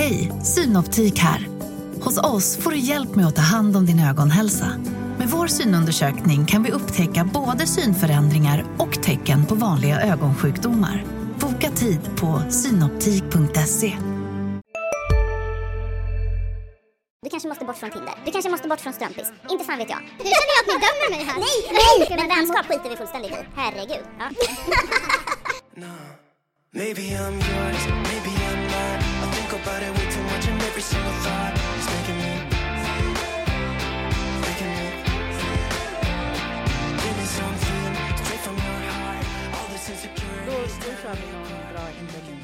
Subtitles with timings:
[0.00, 1.48] Hej, Synoptik här.
[2.02, 4.66] Hos oss får du hjälp med att ta hand om din ögonhälsa.
[5.18, 11.04] Med vår synundersökning kan vi upptäcka både synförändringar och tecken på vanliga ögonsjukdomar.
[11.40, 13.96] Boka tid på synoptik.se.
[17.22, 18.14] Du kanske måste bort från Tinder.
[18.24, 19.32] Du kanske måste bort från Strömpis.
[19.50, 19.98] Inte fan vet jag.
[20.18, 21.38] Nu känner jag att ni dömer mig här.
[21.40, 21.58] Nej,
[22.08, 22.18] nej!
[22.18, 23.46] Men vänskap skiter vi fullständigt i.
[23.56, 24.04] Herregud.
[24.18, 24.30] Ja.
[26.72, 28.29] Maybe I'm yours, maybe.
[29.60, 32.32] I think about it way too much, and every single thought is making me,
[34.40, 34.88] making me.
[36.96, 39.26] Give me something straight from your heart.
[39.54, 39.84] All this
[40.46, 42.40] Då, då kör vi någon bra inledning.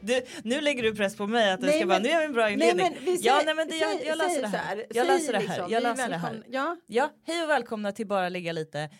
[0.00, 2.18] Du, nu lägger du press på mig att det Nej, ska men- vara, nu gör
[2.18, 2.92] vi en bra Nej, inledning.
[2.94, 4.86] men vi ja, säger- nej, men det, jag, jag säg det här.
[4.90, 5.46] Jag löser det här.
[5.46, 6.30] liksom, Jag löser det här.
[6.32, 6.76] välkomna- ja.
[6.86, 8.90] Ja, hej och välkomna till Bara lägga lite,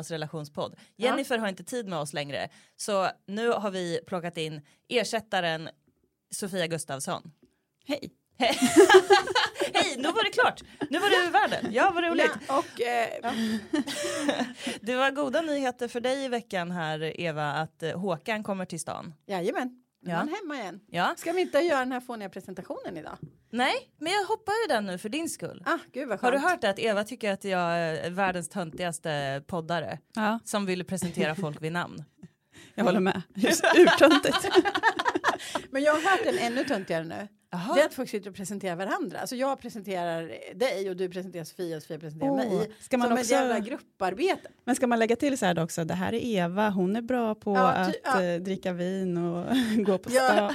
[0.00, 0.74] oss relationspodd.
[0.96, 5.68] Jennifer har inte tid med oss längre, så nu har vi plockat in ersättaren
[6.30, 7.22] Sofia Gustafsson.
[7.86, 8.10] Hej.
[8.38, 8.56] Hej,
[9.96, 10.62] nu var det klart.
[10.90, 11.72] Nu var det ur världen.
[11.72, 12.30] Ja, vad roligt.
[12.48, 13.32] Ja, och eh,
[14.80, 18.80] Det var goda nyheter för dig i veckan här, Eva, att eh, Håkan kommer till
[18.80, 19.14] stan.
[19.26, 20.18] jajamän, nu är Ja.
[20.24, 20.80] man hemma igen.
[20.86, 23.18] Ja, Ska vi inte göra den här fåniga presentationen idag?
[23.50, 25.62] nej, men jag hoppar ju den nu för din skull.
[25.66, 26.42] Ah, gud vad Har skönt.
[26.42, 31.34] du hört att Eva tycker att jag är världens töntigaste poddare Ja, som vill presentera
[31.34, 32.04] folk vid namn?
[32.74, 33.22] jag håller med.
[33.34, 34.48] Just urtöntigt.
[35.70, 37.28] Men jag har hört en ännu töntigare nu.
[37.50, 37.74] Jaha.
[37.74, 39.18] Det är att folk sitter och presenterar varandra.
[39.20, 42.70] Alltså jag presenterar dig och du presenterar Sofia och Sofia presenterar Åh, mig.
[42.80, 44.48] ska man Som också- ett jävla grupparbete.
[44.64, 47.34] Men ska man lägga till så här också, det här är Eva, hon är bra
[47.34, 48.22] på Ja, att ja.
[48.22, 49.46] eh, dricka vin och
[49.86, 50.24] gå på stan.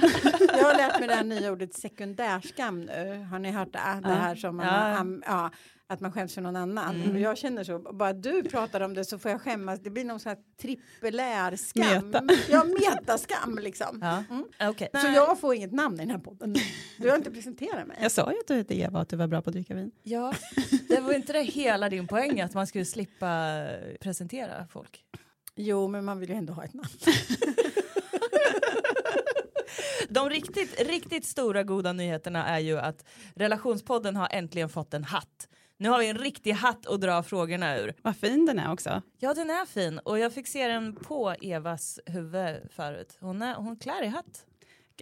[0.58, 3.26] Jag har lärt mig det här nya ordet sekundärskam nu.
[3.30, 3.78] Har ni hört det?
[4.02, 4.14] Det Ja.
[4.14, 5.32] här som man, Ja.
[5.34, 5.50] ja,
[5.94, 7.02] att man skäms för någon annan.
[7.02, 7.22] Mm.
[7.22, 9.80] Jag känner så, bara du pratar om det så får jag skämmas.
[9.80, 12.10] Det blir någon sån här trippelärskam.
[12.10, 12.24] Meta.
[12.50, 13.98] Ja, metaskam liksom.
[14.02, 14.24] Ja.
[14.30, 14.44] Mm.
[14.60, 14.88] Okej.
[14.92, 16.54] Så jag får inget namn i den här podden.
[16.98, 17.96] Du har inte presenterat mig.
[18.00, 19.74] Jag sa ju att du hette Eva och att du var bra på att dricka
[19.74, 19.90] vin.
[20.02, 20.34] Ja,
[20.88, 23.64] det var inte det hela din poäng att man skulle slippa
[24.00, 25.04] presentera folk.
[25.56, 26.88] Jo, men man vill ju ändå ha ett namn.
[30.08, 33.04] De riktigt, riktigt stora goda nyheterna är ju att
[33.34, 35.48] relationspodden har äntligen fått en hatt.
[35.76, 37.94] Nu har vi en riktig hatt att dra frågorna ur.
[38.02, 39.02] Vad fin den är också.
[39.18, 43.16] Ja, den är fin och jag fick se den på Evas huvud förut.
[43.20, 44.46] Hon, är, hon klär i hatt.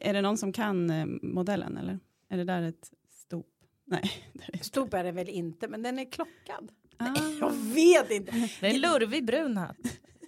[0.01, 1.99] Är det någon som kan eh, modellen eller?
[2.29, 3.45] Är det där ett stop?
[3.87, 4.11] Nej.
[4.53, 6.73] är- Stop är det väl inte, men den är klockad.
[6.97, 7.15] Ah.
[7.41, 8.33] Jag vet inte.
[8.61, 9.77] Det är en lurvig brun hatt.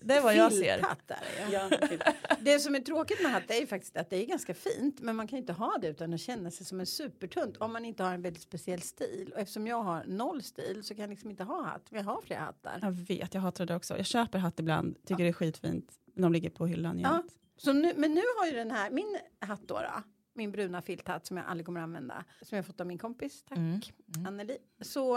[0.06, 0.74] Det är vad jag ser.
[0.74, 2.12] Filthatt är det, ja.
[2.40, 5.16] Det som är tråkigt med hatt är ju faktiskt att det är ganska fint men
[5.16, 8.02] man kan inte ha det utan att känna sig som en supertunt om man inte
[8.02, 9.30] har en väldigt speciell stil.
[9.34, 11.90] Och eftersom jag har noll stil så kan jag liksom inte ha hatt.
[11.90, 12.78] Men jag har flera hattar.
[12.82, 13.96] Jag vet, jag hatar det också.
[13.96, 15.92] Jag köper hatt ibland, tycker det är skitfint.
[16.14, 17.12] De ligger på hyllan Ja.
[17.14, 17.32] jämt.
[17.56, 20.02] Så nu, men nu har ju den här, min hatt då, då
[20.36, 22.24] min bruna filthatt som jag aldrig kommer att använda.
[22.42, 23.80] Som jag fått av min kompis, tack Mm.
[24.26, 24.56] Anneli.
[24.80, 25.16] Så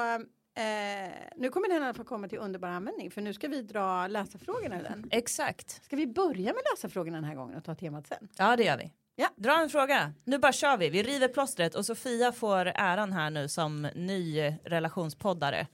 [0.57, 3.61] eh, nu kommer den i alla fall komma till underbar användning för nu ska vi
[3.61, 5.07] dra läsarfrågorna ur den.
[5.11, 5.83] Exakt.
[5.83, 8.29] Ska vi börja med läsarfrågorna den här gången och ta temat sen?
[8.37, 8.91] Ja, det gör vi.
[9.15, 9.29] Ja.
[9.35, 10.13] Dra en fråga.
[10.23, 10.89] Nu bara kör vi.
[10.89, 15.67] Vi river plåstret och Sofia får äran här nu som ny relationspoddare.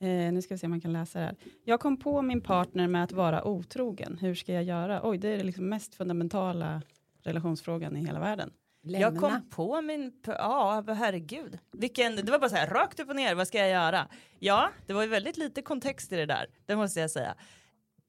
[0.00, 1.36] Eh, nu ska vi se om man kan läsa det här.
[1.64, 4.18] Jag kom på min partner med att vara otrogen.
[4.20, 5.00] Hur ska jag göra?
[5.04, 6.82] Oj, det är liksom mest fundamentala
[7.22, 8.52] relationsfrågan i hela världen.
[8.86, 10.12] Jag kom på min...
[10.26, 11.58] Ja, herregud.
[11.72, 14.08] Vilken, det var bara så här, rakt upp och ner, vad ska jag göra?
[14.38, 17.34] Ja, det var ju väldigt lite kontext i det där, det måste jag säga.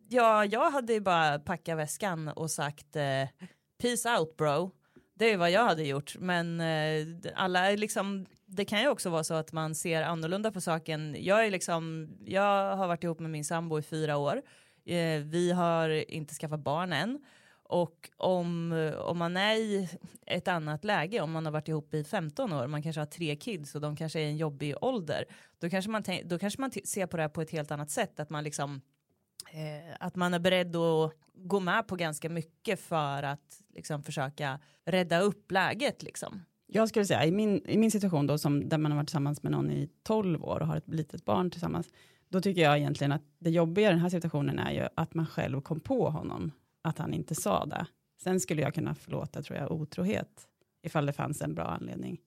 [0.09, 3.27] Ja, jag hade ju bara packat väskan och sagt eh,
[3.81, 4.71] peace out bro.
[5.13, 9.09] Det är vad jag hade gjort, men eh, alla är liksom, det kan ju också
[9.09, 11.15] vara så att man ser annorlunda på saken.
[11.19, 14.41] Jag är liksom, jag har varit ihop med min sambo i fyra år.
[14.85, 17.19] Eh, vi har inte skaffat barn än.
[17.69, 19.89] Och om, eh, om man är i
[20.25, 23.35] ett annat läge, om man har varit ihop i 15 år, man kanske har tre
[23.35, 25.25] kids och de kanske är i en jobbig ålder,
[25.59, 27.89] då kanske man, tänk, då kanske man ser på det här på ett helt annat
[27.89, 28.81] sätt, att man liksom
[29.51, 34.59] eh, att man är beredd att gå med på ganska mycket för att liksom försöka
[34.85, 36.41] rädda upp läget liksom.
[36.67, 39.43] Jag skulle säga i min, i min situation då, som, där man har varit tillsammans
[39.43, 41.89] med någon i 12 år och har ett litet barn tillsammans,
[42.29, 45.25] då tycker jag egentligen att det jobbiga i den här situationen är ju att man
[45.25, 46.51] själv kom på honom,
[46.87, 47.87] att han inte sa det.
[48.23, 50.47] Sen skulle jag kunna förlåta, tror jag, otrohet,
[50.81, 52.21] ifall det fanns en bra anledning.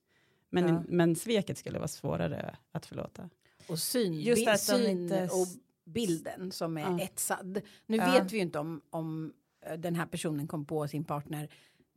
[0.51, 0.83] Men, Ja.
[0.89, 3.31] men sveket skulle vara svårare att förlåta.
[3.69, 5.47] Och syn, Just att syn inte och
[5.85, 7.01] bilden som är Ja.
[7.01, 7.61] etsad.
[7.87, 8.13] Nu Ja.
[8.13, 9.33] vet vi ju inte om, om
[9.67, 11.49] eh, den här personen kom på sin partner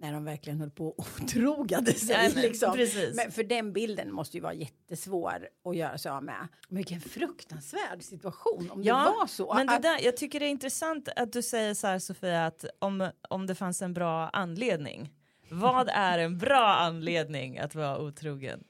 [0.03, 2.15] när de verkligen höll på och otrogade sig.
[2.17, 2.73] Nej, men liksom.
[2.73, 3.15] precis.
[3.15, 6.47] Men för den bilden måste ju vara jättesvår att göra sig av med.
[6.67, 9.53] Men vilken fruktansvärd situation om det var så.
[9.53, 12.45] Men det att, där, jag tycker det är intressant att du säger så här Sofia
[12.45, 15.09] att om, om det fanns en bra anledning.
[15.49, 18.63] Vad är en bra anledning att vara otrogen?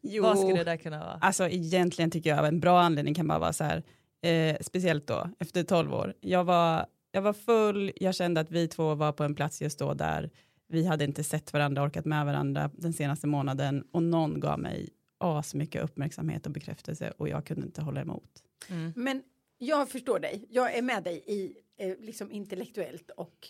[0.00, 1.18] Jo, Vad skulle det där kunna vara?
[1.20, 3.82] alltså egentligen tycker jag en bra anledning kan bara vara så här,
[4.22, 6.14] eh, speciellt då efter 12 år.
[6.20, 9.78] Jag var, jag var full, jag kände att vi två var på en plats just
[9.78, 10.30] då där
[10.68, 14.88] vi hade inte sett varandra, orkat med varandra den senaste månaden och någon gav mig
[15.18, 18.42] as mycket uppmärksamhet och bekräftelse och jag kunde inte hålla emot.
[18.68, 18.92] Mm.
[18.96, 19.22] Men
[19.58, 20.46] jag förstår dig.
[20.50, 23.48] Jag är med dig i eh, liksom intellektuellt och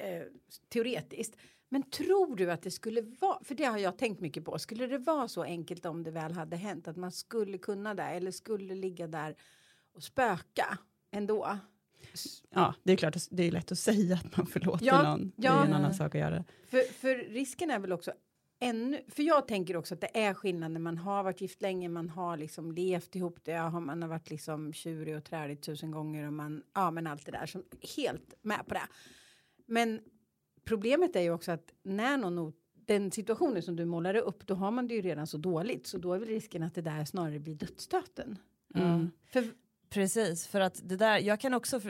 [0.00, 0.22] eh,
[0.68, 1.36] teoretiskt.
[1.68, 4.86] Men tror du att det skulle vara, för det har jag tänkt mycket på, skulle
[4.86, 8.30] det vara så enkelt om det väl hade hänt att man skulle kunna det eller
[8.30, 9.36] skulle ligga där
[9.92, 10.78] och spöka
[11.10, 11.58] ändå?
[12.50, 15.46] Ja, det är klart, det är lätt att säga att man förlåter Ja, någon, det
[15.46, 15.62] ja.
[15.62, 16.44] är en annan sak att göra.
[16.64, 18.12] För, för risken är väl också
[18.58, 21.88] ännu, för jag tänker också att det är skillnad när man har varit gift länge,
[21.88, 25.90] man har liksom levt ihop det, har, man har varit liksom tjurig och trälig tusen
[25.90, 27.64] gånger och man, ja men allt det där, som
[27.96, 28.88] helt med på det.
[29.66, 30.00] Men
[30.64, 34.70] problemet är ju också att när någon, den situationen som du målade upp, då har
[34.70, 37.38] man det ju redan så dåligt, så då är väl risken att det där snarare
[37.38, 38.38] blir dödsstöten.
[38.74, 39.10] Mm.
[39.26, 39.44] För,
[39.96, 41.80] Precis, för att det där, jag kan också,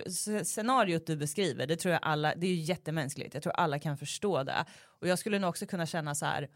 [0.44, 3.97] scenariot du beskriver, det tror jag alla, det är ju jättemänskligt, jag tror alla kan
[3.97, 4.64] förstå det.
[5.00, 6.49] Och jag skulle nog också kunna känna så här,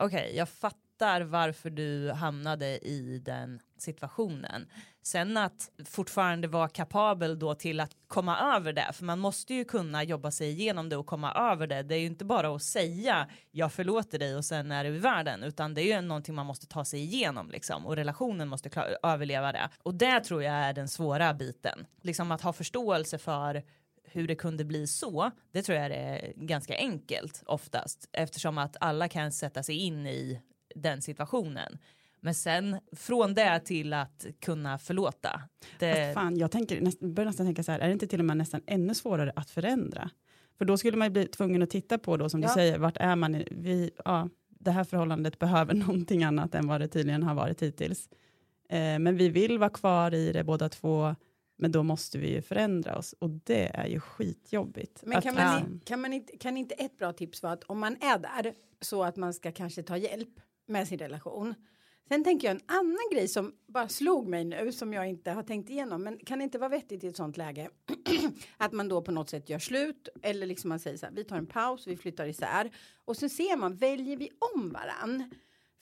[0.00, 0.85] okej, jag fattar
[1.24, 4.68] varför du hamnade i den situationen.
[5.02, 9.64] Sen att fortfarande vara kapabel då till att komma över det, för man måste ju
[9.64, 11.82] kunna jobba sig igenom det och komma över det.
[11.82, 14.98] Det är ju inte bara att säga jag förlåter dig och sen är du i
[14.98, 18.68] världen, utan det är ju någonting man måste ta sig igenom liksom och relationen måste
[18.68, 19.68] klar, överleva det.
[19.82, 23.62] Och det tror jag är den svåra biten, liksom att ha förståelse för
[24.04, 29.08] hur det kunde bli så, det tror jag är ganska enkelt oftast eftersom att alla
[29.08, 30.40] kan sätta sig in i
[30.82, 31.78] den situationen.
[32.20, 35.40] Men sen från det till att kunna förlåta.
[35.78, 38.24] Det, fan, jag tänker, näst, börjar nästan tänka så här, är det inte till och
[38.26, 40.10] med nästan ännu svårare att förändra?
[40.58, 42.48] För då skulle man ju bli tvungen att titta på då, som Ja.
[42.48, 43.44] du säger, vart är man?
[43.50, 48.08] Vi, ja, det här förhållandet behöver någonting annat än vad det tydligen har varit hittills.
[48.68, 51.14] Eh, men vi vill vara kvar i det båda två,
[51.58, 55.02] men då måste vi ju förändra oss och det är ju skitjobbigt.
[55.06, 57.52] Men Att kan, man, liksom- i- kan, man inte, kan inte ett bra tips vara
[57.52, 61.54] att om man är där så att man ska kanske ta hjälp med sin relation.
[62.08, 65.42] Sen tänker jag en annan grej som bara slog mig nu som jag inte har
[65.42, 66.02] tänkt igenom.
[66.02, 67.70] Men kan inte vara vettigt i ett sånt läge
[68.56, 70.08] att man då på något sätt gör slut?
[70.22, 72.70] Eller liksom man säger så här vi tar en paus vi flyttar isär.
[73.04, 75.30] Och så ser man väljer vi om varann?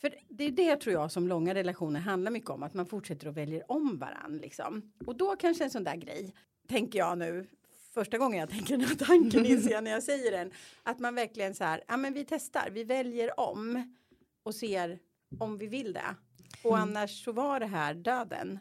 [0.00, 3.28] För det är det tror jag som långa relationer handlar mycket om att man fortsätter
[3.28, 4.92] och väljer om varann liksom.
[5.06, 6.34] Och då kanske en sån där grej
[6.68, 7.46] tänker jag nu
[7.94, 10.50] första gången jag tänker den här tanken inser jag när jag säger den
[10.82, 13.94] att man verkligen så här ja men vi testar vi väljer om
[14.44, 14.98] och ser
[15.38, 16.16] om vi vill det.
[16.62, 18.58] Och annars så var det här döden.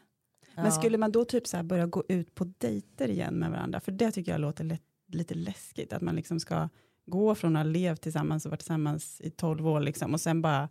[0.54, 3.80] Men skulle man då typ så här börja gå ut på dejter igen med varandra?
[3.80, 4.82] För det tycker jag låter lätt,
[5.12, 6.68] lite läskigt, att man liksom ska
[7.06, 10.42] gå från att ha levt tillsammans och varit tillsammans i tolv år liksom, och sen
[10.42, 10.68] bara,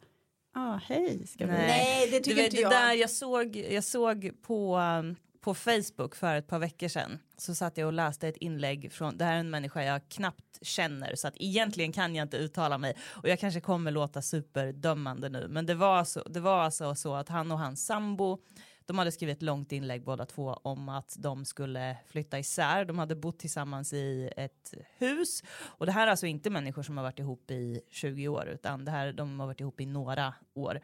[0.53, 1.51] ah, hej, ska vi...
[1.51, 2.07] Nej.
[2.11, 2.71] det du tycker vet, inte det jag.
[2.71, 7.55] där jag såg, jag såg på, um, på Facebook för ett par veckor sedan så
[7.55, 11.15] satt jag och läste ett inlägg från, det här är en människa jag knappt känner
[11.15, 15.47] så att egentligen kan jag inte uttala mig och jag kanske kommer låta superdömande nu
[15.47, 18.39] men det var, så, det var alltså så att han och hans sambo
[18.85, 22.85] de hade skrivit ett långt inlägg båda två om att de skulle flytta isär.
[22.85, 26.97] De hade bott tillsammans i ett hus och det här är alltså inte människor som
[26.97, 30.33] har varit ihop i 20 år utan det här, de har varit ihop i några
[30.53, 30.79] år.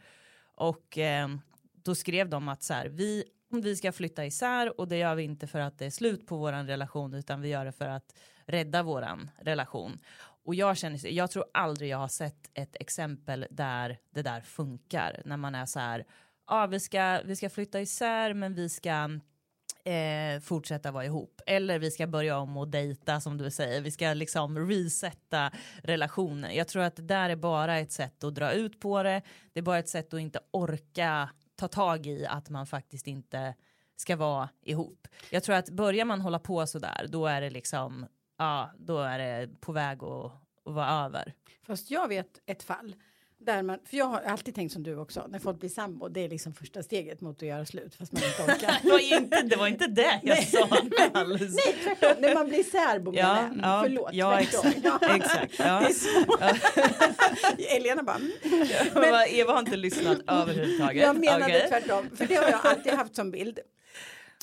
[0.55, 1.27] Och eh,
[1.84, 5.24] då skrev de att så här, vi, vi ska flytta isär och det gör vi
[5.24, 8.15] inte för att det är slut på våran relation utan vi gör det för att
[8.46, 10.00] rädda våran relation.
[10.44, 15.22] Och jag känner, jag tror aldrig jag har sett ett exempel där det där funkar
[15.25, 16.06] när man är så här,
[16.48, 19.20] ja vi ska, vi ska flytta isär men vi ska
[19.84, 21.41] eh, fortsätta vara ihop.
[21.46, 23.82] Eller vi ska börja om och dejta som du säger.
[23.82, 25.51] Vi ska liksom resetta
[25.84, 26.56] relationen.
[26.56, 29.22] Jag tror att det där är bara ett sätt att dra ut på det.
[29.53, 31.29] Det är bara ett sätt att inte orka
[31.60, 33.56] ta tag i att man faktiskt inte
[33.96, 35.08] ska vara ihop.
[35.30, 38.06] Jag tror att börjar man hålla på så där då är det liksom,
[38.38, 40.25] ja då är det på väg att,
[40.66, 41.34] att vara över.
[41.63, 42.96] Fast jag vet ett fall
[43.41, 46.19] där man, för jag har alltid tänkt som du också, när folk blir sambo, det
[46.19, 48.79] är liksom första steget mot att göra slut fast man inte orkar.
[48.84, 50.63] Det var inte det, var inte det jag sa
[51.13, 51.41] alls.
[51.41, 53.63] Nej, tvärtom, när man blir särbo Ja, menar jag.
[53.63, 54.72] ja, Förlåt, ja, tvärtom.
[55.15, 55.79] exakt, exakt, ja.
[55.79, 57.75] Det är så.
[57.75, 58.31] Elena bara, mm.
[58.93, 61.03] Men, Eva har inte lyssnat överhuvudtaget.
[61.03, 61.65] jag menade Okej.
[61.69, 63.60] tvärtom, för det har jag alltid haft som bild.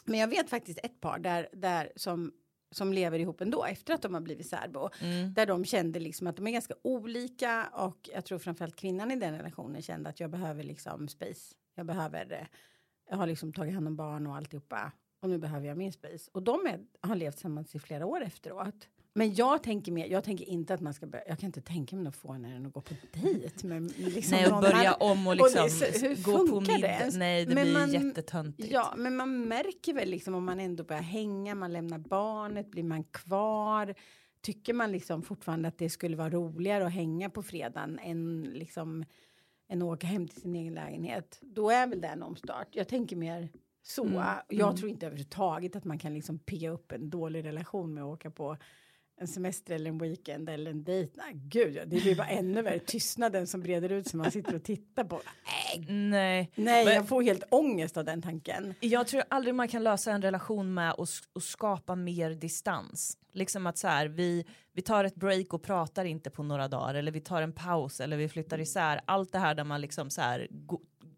[0.04, 2.32] Men jag vet faktiskt ett par där, där som,
[2.70, 4.88] som lever ihop ändå efter att de har blivit särbo.
[5.00, 5.34] Mm.
[5.34, 9.16] Där de kände liksom att de är ganska olika och jag tror framförallt kvinnan i
[9.16, 11.54] den relationen kände att jag behöver liksom space.
[11.74, 12.46] Jag behöver, eh,
[13.10, 16.30] jag har liksom tagit hand om barn och alltihopa och nu behöver jag min space.
[16.32, 18.88] Och de är, har levt tillsammans i flera år efteråt.
[19.16, 21.96] Men jag tänker mer, jag tänker inte att man ska börja, jag kan inte tänka
[21.96, 25.26] mig att få en att gå på dejt med liksom Nej, och börja man- om
[25.26, 27.10] och och liksom det- hur gå på middag.
[27.12, 28.72] Nej, det Men blir man- jättetöntigt.
[28.72, 32.82] Ja, men man märker väl liksom om man ändå börjar hänga, man lämnar barnet, blir
[32.82, 33.94] man kvar?
[34.40, 39.04] Tycker man liksom fortfarande att det skulle vara roligare att hänga på fredagen än liksom
[39.68, 41.38] än att åka hem till sin egen lägenhet?
[41.42, 42.68] Då är väl det en omstart.
[42.72, 43.48] Jag tänker mer
[43.82, 44.04] så.
[44.04, 44.76] Mm, Jag mm.
[44.76, 48.30] tror inte överhuvudtaget att man kan liksom pigga upp en dålig relation med att åka
[48.30, 48.56] på
[49.20, 51.12] en semester eller en weekend eller en dejt.
[51.14, 52.78] Nej, gud, det blir bara ännu värre.
[52.78, 55.20] Tystnaden som breder ut sig man sitter och tittar på.
[55.46, 56.50] Nej, Nej.
[56.54, 58.74] nej Men- jag får helt ångest av den tanken.
[58.80, 63.18] Jag tror aldrig man kan lösa en relation med att skapa mer distans.
[63.32, 66.94] Liksom att så här, vi, vi tar ett break och pratar inte på några dagar
[66.94, 69.00] eller vi tar en paus eller vi flyttar isär.
[69.04, 70.48] Allt det här där man liksom så här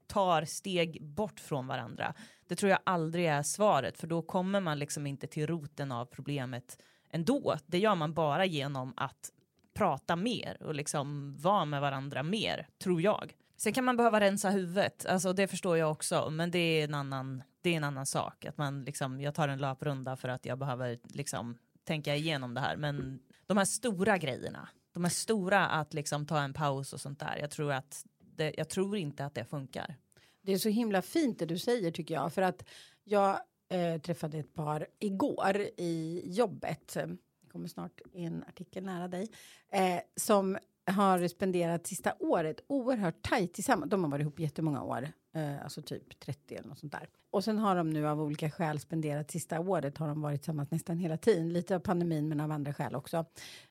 [0.07, 2.15] tar steg bort från varandra.
[2.49, 6.05] Det tror jag aldrig är svaret för då kommer man liksom inte till roten av
[6.07, 6.79] problemet
[7.11, 7.57] ändå.
[7.67, 9.33] Det gör man bara genom att
[9.75, 13.35] prata mer och liksom vara med varandra mer, tror jag.
[13.57, 16.95] Sen kan man behöva rensa huvudet, alltså det förstår jag också, men det är en
[16.95, 18.45] annan, det är en annan sak.
[18.45, 22.61] Att man liksom, jag tar en löprunda för att jag behöver liksom tänka igenom det
[22.61, 22.77] här.
[22.77, 27.21] Men de här stora grejerna, de här stora att liksom ta en paus och sånt
[27.21, 29.97] där, jag tror att det, jag tror inte att det funkar.
[30.43, 32.33] Det är så himla fint det du säger tycker jag.
[32.33, 32.69] För att
[33.05, 36.89] jag eh, träffade ett par igår i jobbet.
[37.41, 39.29] Det kommer snart en artikel nära dig.
[39.73, 43.91] Eh, som har spenderat sista året oerhört tajt tillsammans.
[43.91, 45.09] De har varit ihop jättemånga år.
[45.35, 47.09] Eh, alltså typ 30 eller något sånt där.
[47.31, 50.71] Och sen har de nu av olika skäl spenderat sista året har de varit tillsammans
[50.71, 51.53] nästan hela tiden.
[51.53, 53.25] Lite av pandemin men av andra skäl också.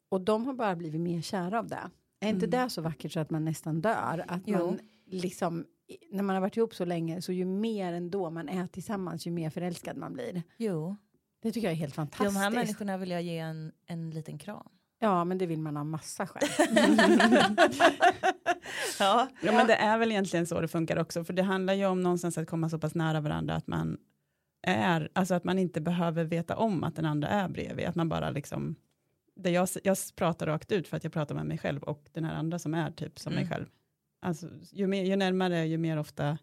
[0.09, 1.89] Och de har bara blivit mer kära av det.
[2.19, 4.25] Är inte det så vackert så att man nästan dör?
[4.27, 4.57] Att Jo.
[4.57, 5.65] man liksom,
[6.11, 9.31] när man har varit ihop så länge så ju mer ändå man är tillsammans ju
[9.31, 10.43] mer förälskad man blir.
[10.57, 10.95] Jo,
[11.41, 12.37] Det tycker jag är helt de fantastiskt.
[12.37, 14.67] här människorna vill jag ge en, en liten kram.
[14.99, 16.49] Ja, men det vill man ha massa skäl.
[18.99, 21.85] Ja, Ja, men det är väl egentligen så det funkar också, för det handlar ju
[21.85, 23.97] om någonstans att komma så pass nära varandra att man
[24.67, 28.09] är, alltså att man inte behöver veta om att den andra är bredvid, att man
[28.09, 28.75] bara liksom,
[29.35, 32.23] det jag, jag pratar rakt ut för att jag pratar med mig själv och den
[32.25, 33.43] här andra som är typ som Mm.
[33.43, 33.65] mig själv.
[34.19, 36.37] Alltså, ju, mer, ju närmare, ju mer ofta,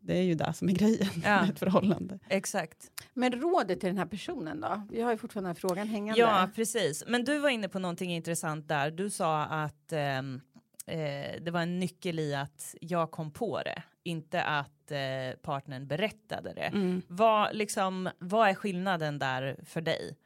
[0.00, 1.40] det är ju det som är grejen Ja.
[1.40, 2.18] med ett förhållande.
[2.28, 2.90] exakt.
[3.14, 4.82] Men rådet till den här personen då?
[4.90, 6.20] Vi har ju fortfarande den här frågan hängande.
[6.20, 7.04] Ja, precis.
[7.06, 8.90] Men du var inne på någonting intressant där.
[8.90, 10.40] Du sa att ehm,
[10.86, 15.86] eh, det var en nyckel i att jag kom på det, inte att eh, partnern
[15.86, 16.60] berättade det.
[16.66, 17.02] Mm.
[17.08, 20.16] Vad, liksom, vad är skillnaden där för dig?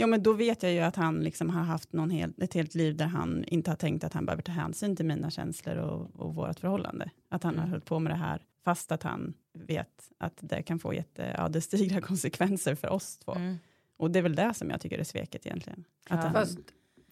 [0.00, 2.74] Ja, men då vet jag ju att han liksom har haft någon hel, ett helt
[2.74, 6.20] liv där han inte har tänkt att han behöver ta hänsyn till mina känslor och,
[6.20, 7.10] och vårt förhållande.
[7.28, 7.70] Att han har Mm.
[7.70, 12.74] hållit på med det här, fast att han vet att det kan få jätteödesdigra konsekvenser
[12.74, 13.32] för oss två.
[13.34, 13.56] Mm.
[13.96, 15.84] Och det är väl det som jag tycker är sveket egentligen.
[16.08, 16.16] Ja.
[16.16, 16.58] han, Fast,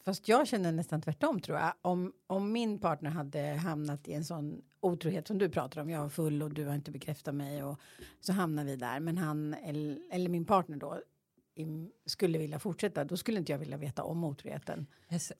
[0.04, 1.72] fast jag känner nästan tvärtom tror jag.
[1.82, 5.90] Om, om min partner hade hamnat i en sån otrohet som du pratar om.
[5.90, 7.80] Jag var full och du har inte bekräftat mig och
[8.20, 9.00] så hamnar vi där.
[9.00, 11.00] Men han eller, eller min partner då
[12.06, 13.04] skulle vilja fortsätta.
[13.04, 14.86] Då skulle inte jag vilja veta om otroheten.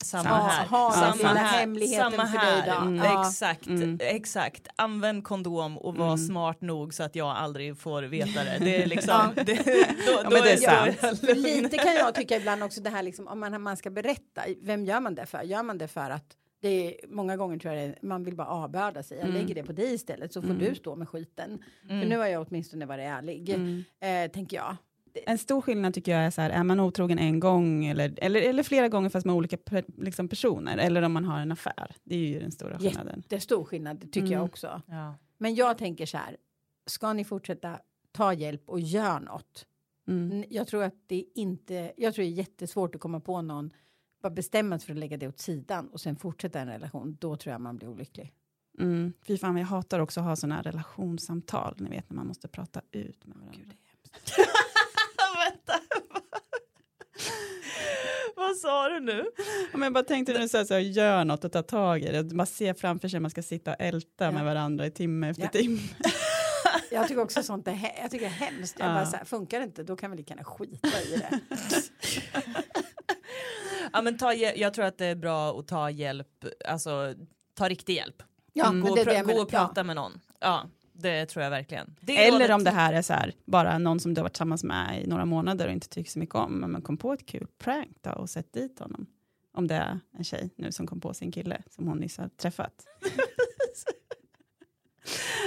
[0.03, 0.67] Samma Ja, här.
[0.67, 1.59] ha den samma här.
[1.59, 2.61] hemligheten samma för här.
[2.61, 2.81] dig då.
[2.81, 2.95] Mm.
[2.95, 3.21] Ja.
[3.27, 3.97] Exakt, Mm.
[4.01, 4.67] exakt.
[4.75, 6.17] Använd kondom och var Mm.
[6.17, 8.57] smart nog så att jag aldrig får veta det.
[8.59, 9.43] Det är liksom, Ja.
[9.43, 9.53] det,
[10.07, 11.19] då, då men det är sant.
[11.19, 14.41] För lite kan jag tycka ibland också det här liksom om man, man ska berätta.
[14.61, 15.41] Vem gör man det för?
[15.43, 18.47] Gör man det för att det är, många gånger tror jag det man vill bara
[18.47, 19.17] avbörda sig.
[19.17, 19.41] Jag Mm.
[19.41, 20.59] lägger det på dig istället så får Mm.
[20.63, 21.63] du stå med skiten.
[21.89, 22.01] Mm.
[22.01, 23.49] För nu har jag åtminstone varit ärlig.
[23.49, 23.83] mm.
[23.99, 24.77] Eh, tänker jag.
[25.27, 28.41] En stor skillnad tycker jag är så här, är man otrogen en gång eller, eller,
[28.41, 31.95] eller flera gånger fast med olika per, liksom personer, eller om man har en affär.
[32.03, 33.23] Det är ju den stora skillnaden.
[33.27, 34.43] Det är stor skillnad, tycker jag Mm.
[34.45, 34.81] också.
[34.87, 35.15] Ja.
[35.37, 36.37] Men jag tänker så här,
[36.85, 37.79] ska ni fortsätta
[38.11, 39.65] ta hjälp och gör något.
[40.07, 40.43] Mm.
[40.49, 43.71] Jag tror att det är inte, jag tror det är jättesvårt att komma på någon,
[44.21, 47.17] bara bestämma sig för att lägga det åt sidan och sen fortsätta en relation.
[47.19, 48.33] Då tror jag man blir olycklig.
[48.79, 49.13] Mm.
[49.27, 52.47] Fy fan, jag hatar också att ha sådana här relationssamtal, ni vet när man måste
[52.47, 53.59] prata ut med varandra.
[55.45, 55.73] Vänta.
[58.35, 59.25] Vad sa du nu?
[59.71, 62.11] Men jag bara tänkte när du sa så här, gör något och ta tag i
[62.11, 62.35] det.
[62.35, 64.31] Man ser framför sig att man ska sitta och älta Ja.
[64.31, 65.49] med varandra i timme efter Ja.
[65.49, 65.79] timme.
[66.91, 68.75] Jag tycker också sånt är, he- jag tycker det är hemskt.
[68.79, 68.93] Jag Ja.
[68.93, 71.39] bara så här, funkar det inte, då kan vi lika gärna skita i det.
[73.93, 76.27] Ja, men ta, jag tror att det är bra att ta hjälp,
[76.67, 77.13] alltså
[77.53, 78.23] ta riktig hjälp.
[78.53, 78.81] Ja, Mm.
[78.81, 80.19] Gå, och jag gå och prata med någon.
[80.39, 80.69] Ja,
[81.01, 81.95] det tror jag verkligen.
[82.01, 84.63] Det Eller om det här är så här, bara någon som du har varit tillsammans
[84.63, 87.25] med i några månader och inte tycker så mycket om, men man kom på ett
[87.25, 89.05] kul prank då och sätt dit honom.
[89.53, 92.29] Om det är en tjej nu som kom på sin kille som hon nyss har
[92.29, 92.85] träffat.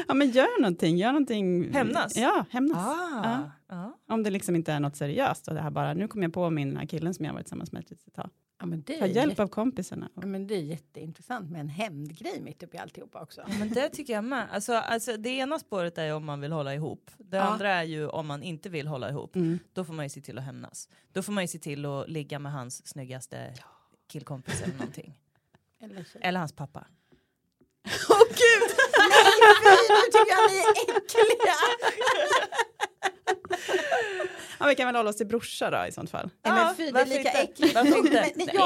[0.09, 1.73] ja men gör någonting, gör någonting.
[1.73, 2.17] Hämnas?
[2.17, 2.79] Ja, hämnas.
[2.79, 3.51] Ah, Ja.
[3.69, 3.99] ja.
[4.15, 6.51] Om det liksom inte är något seriöst och det här bara, nu kommer jag på
[6.51, 8.31] min den här killen som jag varit tillsammans med ett litet tag.
[8.63, 10.11] Ja, men det, Ta hjälp jätte, av kompisarna.
[10.15, 13.41] ja, men det är jätteintressant med en hämndgrej mitt uppe i alltihopa också.
[13.49, 14.49] Ja, Men det tycker jag med.
[14.53, 17.11] Alltså, alltså, det ena spåret är om man vill hålla ihop.
[17.19, 17.43] Det Ja.
[17.43, 19.37] andra är ju om man inte vill hålla ihop.
[19.37, 19.59] Mm.
[19.73, 20.89] Då får man ju se till att hämnas.
[21.13, 23.55] Då får man ju se till att ligga med hans snyggaste
[24.07, 25.19] killkompis eller någonting.
[25.81, 26.07] Eller.
[26.21, 26.87] Eller hans pappa.
[28.11, 28.69] Åh gud!
[29.89, 31.57] Nu tycker jag ni är äckliga!
[34.59, 36.31] Ja, vi kan väl hålla oss till brorsa då i sånt fall.
[36.45, 37.75] Nej, men fy, det är lika äckligt.
[37.75, 37.85] Jag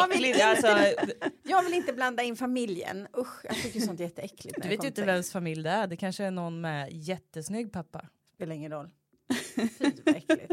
[0.09, 0.67] vill inte- alltså,
[1.43, 3.09] Jag vill inte blanda in familjen.
[3.19, 4.63] Usch, jag tycker sånt är jätteäckligt.
[4.63, 5.87] du vet ju inte vems familj det är.
[5.87, 8.07] Det kanske är någon med jättesnygg pappa.
[8.35, 8.91] Spelar ingen roll.
[9.55, 9.69] Fy
[10.05, 10.53] vad äckligt.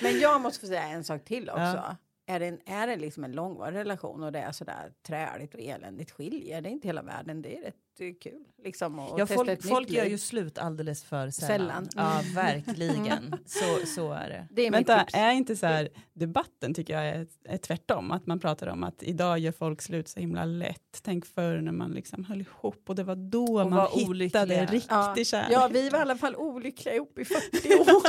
[0.00, 1.60] Men jag måste få säga en sak till också.
[1.62, 1.96] Ja.
[2.26, 5.60] Är det, en, är det liksom en långvarig relation och det är sådär träligt och
[5.60, 7.42] eländigt skiljer det inte hela världen.
[7.42, 10.18] Det är rätt det är kul liksom att Ja, testa folk ett folk gör ju
[10.18, 11.48] slut alldeles för sällan.
[11.48, 11.88] Sällan.
[11.96, 13.34] Ja, verkligen.
[13.46, 14.48] Så, så är det.
[14.50, 18.40] Det är Vänta, är inte så här, debatten tycker jag är, är tvärtom, att man
[18.40, 21.00] pratar om att idag gör folk slut så himla lätt.
[21.02, 24.08] Tänk förr när man liksom höll ihop och det var då Och man var hittade
[24.10, 24.66] olyckliga.
[24.66, 25.14] riktig Ja.
[25.24, 25.52] kärlek.
[25.52, 28.02] Ja, vi var i alla fall olyckliga ihop i 40 år.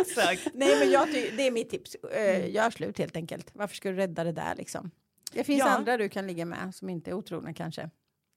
[0.00, 0.48] Exakt.
[0.54, 1.96] Nej, men jag det är mitt tips.
[2.16, 3.50] Uh, gör slut helt enkelt.
[3.52, 4.90] Varför ska du rädda det där liksom?
[5.32, 5.68] Det finns Ja.
[5.68, 7.90] andra du kan ligga med som inte är otrogna kanske.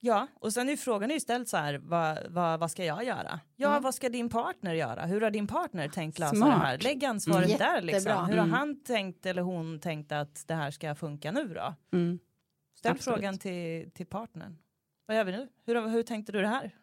[0.04, 3.04] Ja, och sen är frågan är ju ställd så här, vad, vad, vad ska jag
[3.04, 3.40] göra?
[3.56, 3.84] Ja, Mm.
[3.84, 5.06] vad ska din partner göra?
[5.06, 6.50] Hur har din partner tänkt lösa Smart.
[6.62, 6.78] det här?
[6.78, 7.58] Lägg ansvaret Mm.
[7.60, 8.12] där liksom.
[8.12, 8.52] Hur har Mm.
[8.54, 11.76] han tänkt eller hon tänkt att det här ska funka nu då?
[11.94, 12.20] Mm.
[12.78, 13.16] Ställ Absolut.
[13.18, 14.58] frågan till, till partnern.
[15.06, 15.48] Vad gör vi nu?
[15.66, 16.76] Hur, hur tänkte du det här?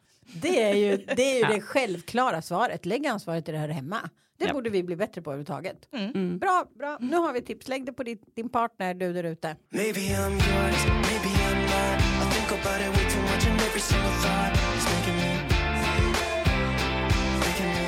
[0.43, 1.49] Det är ju det, är ju Ja.
[1.55, 2.87] det självklara svaret.
[2.87, 4.11] Lägg ansvaret till det här hemma.
[4.39, 4.53] Det Ja.
[4.53, 5.89] borde vi bli bättre på överhuvudtaget.
[5.93, 6.39] Mm.
[6.39, 6.97] Bra, bra.
[7.01, 7.69] Nu har vi tips.
[7.69, 9.57] Lägg det på din, din partner, du där ute
[12.49, 15.33] think about it way too much, and every single thought is making me,
[17.45, 17.87] making me.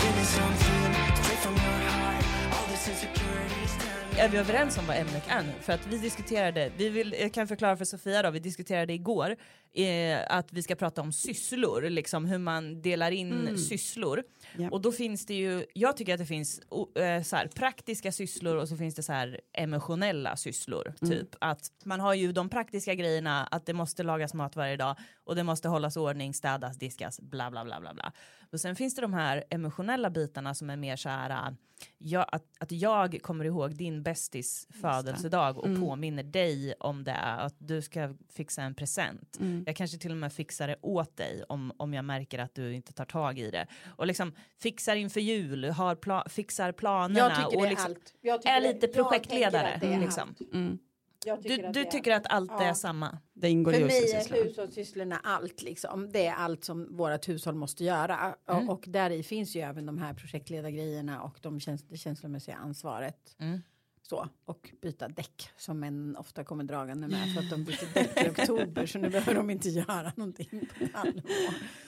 [0.00, 2.24] Give me something straight from your heart.
[2.52, 5.52] All this insecurities tearing Är vi överens om vad ämnet är nu?
[5.60, 9.36] För att vi diskuterade, vi vill, jag kan förklara för Sofia då, vi diskuterade igår
[9.78, 14.22] eh, att vi ska prata om sysslor, liksom hur man delar in sysslor.
[14.56, 14.70] Ja.
[14.70, 16.60] Och då finns det ju, jag tycker att det finns
[16.94, 20.94] eh, så här, praktiska sysslor och så finns det så här emotionella sysslor.
[21.00, 24.96] Typ att man har ju de praktiska grejerna att det måste lagas mat varje dag
[25.24, 28.12] och det måste hållas ordning, städas, diskas, bla bla bla bla bla.
[28.52, 31.54] Och sen finns det de här emotionella bitarna som är mer så här äh,
[31.98, 37.54] ja, att, att jag kommer ihåg din bästis födelsedag och påminner dig om det, att
[37.58, 39.36] du ska fixa en present.
[39.40, 39.64] Mm.
[39.68, 42.74] Jag kanske till och med fixar det åt dig om, om jag märker att du
[42.74, 43.66] inte tar tag i det.
[43.96, 47.90] Och liksom fixar inför jul, har pla- fixar planerna Jag tycker och det är liksom
[47.90, 48.14] allt.
[48.20, 49.74] Jag tycker är lite jag projektledare.
[49.74, 50.28] att är Liksom.
[50.40, 50.54] allt.
[50.54, 50.78] Mm.
[51.24, 52.62] Jag Du, tycker att du det är tycker att allt Ja.
[52.64, 53.18] är samma?
[53.34, 56.10] Det ingår För i mig är hushållssysslorna allt liksom.
[56.12, 58.34] Det är allt som vårt hushåll måste göra.
[58.50, 58.68] Mm.
[58.68, 62.56] Och, och där i finns ju även de här projektledargrejerna och de käns det känslomässiga
[62.56, 63.36] ansvaret.
[63.38, 63.62] Mm.
[64.10, 68.26] Så, och byta däck som män ofta kommer dragande med för att de byter däck
[68.26, 71.22] i oktober så nu behöver de inte göra någonting på halvår.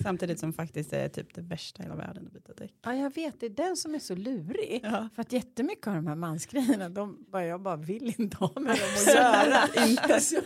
[0.02, 2.72] Samtidigt som faktiskt det är typ det värsta i hela världen att byta däck.
[2.82, 4.80] Ja jag vet, det är den som är så lurig.
[4.82, 5.08] Ja.
[5.14, 8.76] För att jättemycket av de här mansgrejerna, de, bara, jag bara vill inte ha med
[8.76, 9.86] dem att göra.
[9.86, 10.20] inte.
[10.20, 10.40] Så-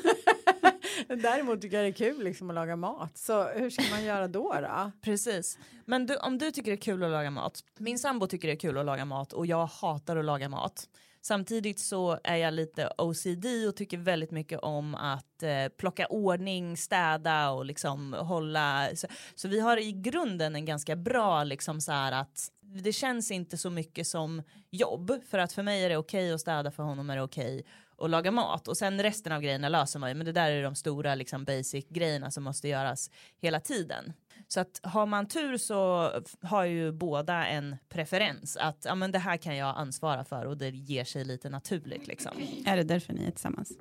[1.09, 3.19] Däremot tycker jag det är kul liksom att laga mat.
[3.19, 4.53] Så hur ska man göra då?
[4.61, 4.91] då?
[5.01, 5.59] Precis.
[5.85, 7.65] Men du, om du tycker det är kul att laga mat.
[7.79, 10.89] Min sambo tycker det är kul att laga mat och jag hatar att laga mat.
[11.27, 16.77] Samtidigt så är jag lite OCD och tycker väldigt mycket om att eh, plocka ordning,
[16.77, 18.89] städa och liksom hålla.
[18.95, 23.31] Så, så vi har i grunden en ganska bra liksom så här att det känns
[23.31, 26.83] inte så mycket som jobb för att för mig är det okej att städa för
[26.83, 27.67] honom är det okej
[27.99, 30.63] att laga mat och sen resten av grejerna löser man ju men det där är
[30.63, 33.11] de stora liksom basic grejerna som måste göras
[33.41, 34.13] hela tiden.
[34.49, 36.11] Så att har man tur så
[36.43, 40.57] har ju båda en preferens att ja men det här kan jag ansvara för och
[40.57, 42.33] det ger sig lite naturligt liksom.
[42.67, 43.73] Är det därför ni är tillsammans?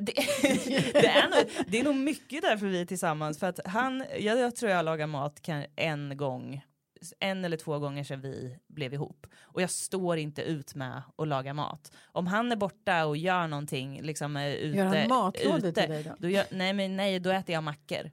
[0.00, 0.12] Det,
[0.92, 4.38] det, är, nog, det är nog mycket därför vi är tillsammans för att han, jag,
[4.38, 6.62] jag tror jag lagar mat kan, en gång
[7.20, 11.28] en eller två gånger sedan vi blev ihop och jag står inte ut med att
[11.28, 11.92] laga mat.
[12.12, 16.02] Om han är borta och gör någonting liksom är ute, Gör han matlådor till dig
[16.02, 16.14] då?
[16.18, 18.10] då gör, nej men nej då äter jag mackor.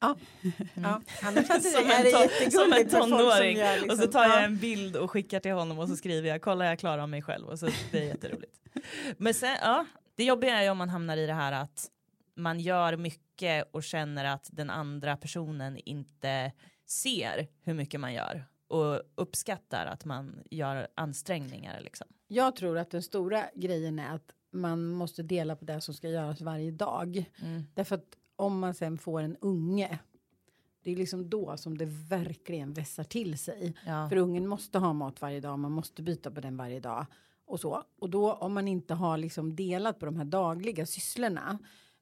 [0.00, 0.16] Ja,
[1.22, 4.22] annars hade det Som här en, är som som tonåring gör liksom, och så tar
[4.22, 4.40] jag ja.
[4.40, 7.48] en bild och skickar till honom och så skriver jag kolla jag klarar mig själv
[7.48, 8.60] och så det är jätteroligt.
[9.16, 11.90] Men sen ja, det jobbiga är ju om man hamnar i det här att
[12.36, 16.52] man gör mycket och känner att den andra personen inte
[16.86, 22.06] ser hur mycket man gör och uppskattar att man gör ansträngningar liksom.
[22.28, 26.08] Jag tror att den stora grejen är att man måste dela på det som ska
[26.08, 27.24] göras varje dag.
[27.42, 27.66] Mm.
[27.74, 29.98] Därför att om man sen får en unge
[30.82, 33.74] Det är liksom då som det verkligen vässar till sig.
[33.86, 34.08] Ja.
[34.08, 37.06] För ungen måste ha mat varje dag, man måste byta på den varje dag.
[37.44, 37.84] Och så.
[37.98, 41.58] Och då om man inte har liksom delat på de här dagliga sysslorna.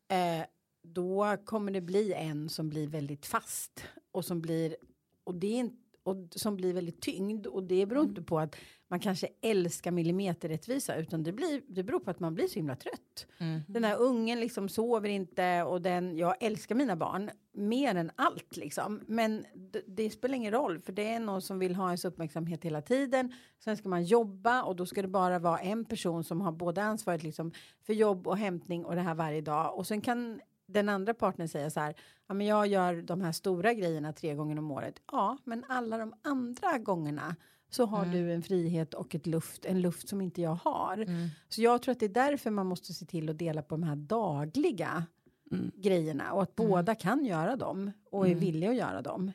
[0.09, 0.47] Eh,
[0.83, 3.85] då kommer det bli en som blir väldigt fast.
[4.13, 4.77] Och som blir,
[5.25, 7.47] och det är inte, och som blir väldigt tyngd.
[7.47, 8.57] Och det beror inte på att
[8.89, 10.97] man kanske älskar millimeterrättvisa.
[10.97, 13.27] Utan det, blir, det beror på att man blir så himla trött.
[13.39, 13.61] Mm.
[13.69, 18.57] Den här ungen liksom sover inte och den, jag älskar mina barn mer än allt
[18.57, 19.01] liksom.
[19.07, 22.65] Men det, det spelar ingen roll för det är någon som vill ha ens uppmärksamhet
[22.65, 23.33] hela tiden.
[23.65, 26.83] Sen ska man jobba och då ska det bara vara en person som har både
[26.83, 29.79] ansvaret liksom för jobb och hämtning och det här varje dag.
[29.79, 31.95] Och sen kan den andra partnern säga så här,
[32.27, 35.03] ja men jag gör de här stora grejerna tre gånger om året.
[35.13, 37.37] Ja, men alla de andra gångerna
[37.71, 41.07] så har du en frihet och ett luft, en luft som inte jag har.
[41.49, 43.83] Så jag tror att det är därför man måste se till att dela på de
[43.83, 45.07] här dagliga
[45.51, 45.71] Mm.
[45.75, 49.33] grejerna och att båda kan göra dem och är villiga att göra dem.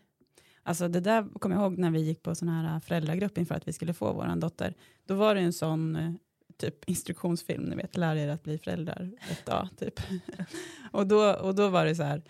[0.64, 3.56] Alltså det där kommer jag ihåg när vi gick på sån här äh, föräldragrupp inför
[3.56, 4.74] att vi skulle få våran dotter.
[5.06, 6.12] Då var det en sån eh,
[6.58, 10.00] typ instruktionsfilm, ni vet, lär er att bli föräldrar ett dag, typ.
[10.92, 12.22] och, då, och då var det så här,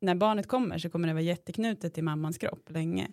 [0.00, 3.08] när barnet kommer så kommer det vara jätteknutet till mammans kropp länge.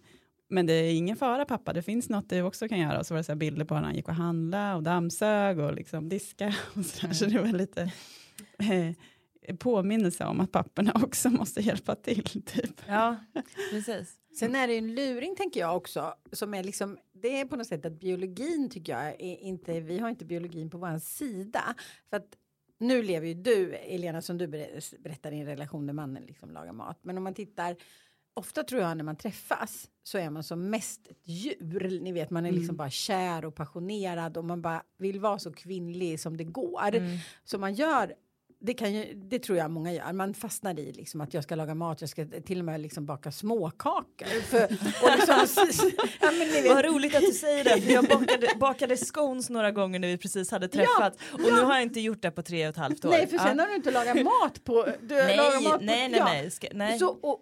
[0.56, 3.00] Men det är ingen fara pappa, det finns något du också kan göra.
[3.00, 5.60] Och så var det så här bilder på när han gick och handla och dammsög
[5.60, 6.56] och liksom diska.
[6.76, 7.14] Och så, mm.
[7.14, 7.92] så det var lite
[8.60, 12.42] eh, påminnelse om att papporna också måste hjälpa till.
[12.46, 12.82] Typ.
[12.88, 13.16] Ja,
[13.72, 14.16] precis.
[14.40, 17.56] Sen är det ju en luring tänker jag också som är liksom det är på
[17.56, 21.76] något sätt att biologin tycker jag är inte vi har inte biologin på vår sida
[22.10, 22.38] för att
[22.78, 24.48] nu lever ju du Elena som du
[25.00, 27.76] berättar i en relation där mannen liksom lagar mat men om man tittar
[28.36, 32.30] ofta tror jag när man träffas så är man som mest ett djur ni vet
[32.30, 36.38] man är liksom bara kär och passionerad och man bara vill vara så kvinnlig som
[36.38, 38.14] det går så man gör
[38.60, 40.14] det, kan ju, det tror jag många gör.
[40.14, 43.06] Man fastnar i liksom att jag ska laga mat, jag ska till och med liksom
[43.06, 44.42] baka småkakor.
[44.42, 49.50] För, och liksom, ja, Vad roligt att du säger det, för jag bakade, bakade scones
[49.50, 52.42] några gånger när vi precis hade träffats och nu har jag inte gjort det på
[52.42, 53.10] tre och ett halvt år.
[53.10, 53.64] nej, för sen Ja.
[53.64, 54.88] har du inte lagat mat på...
[55.02, 56.26] Du nej, lagar mat på nej, nej, ja.
[56.26, 57.00] nej, Ska, nej.
[57.00, 57.42] Så, och,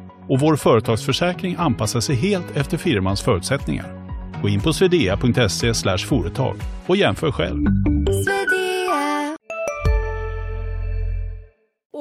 [0.29, 3.85] och vår företagsförsäkring anpassar sig helt efter firmans förutsättningar.
[4.41, 6.55] Gå in på swedea.se företag
[6.87, 7.65] och jämför själv.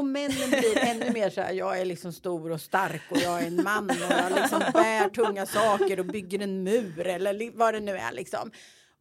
[0.00, 3.42] och männen blir ännu mer så här, jag är liksom stor och stark och jag
[3.42, 7.74] är en man och jag liksom bär tunga saker och bygger en mur eller vad
[7.74, 8.50] det nu är liksom.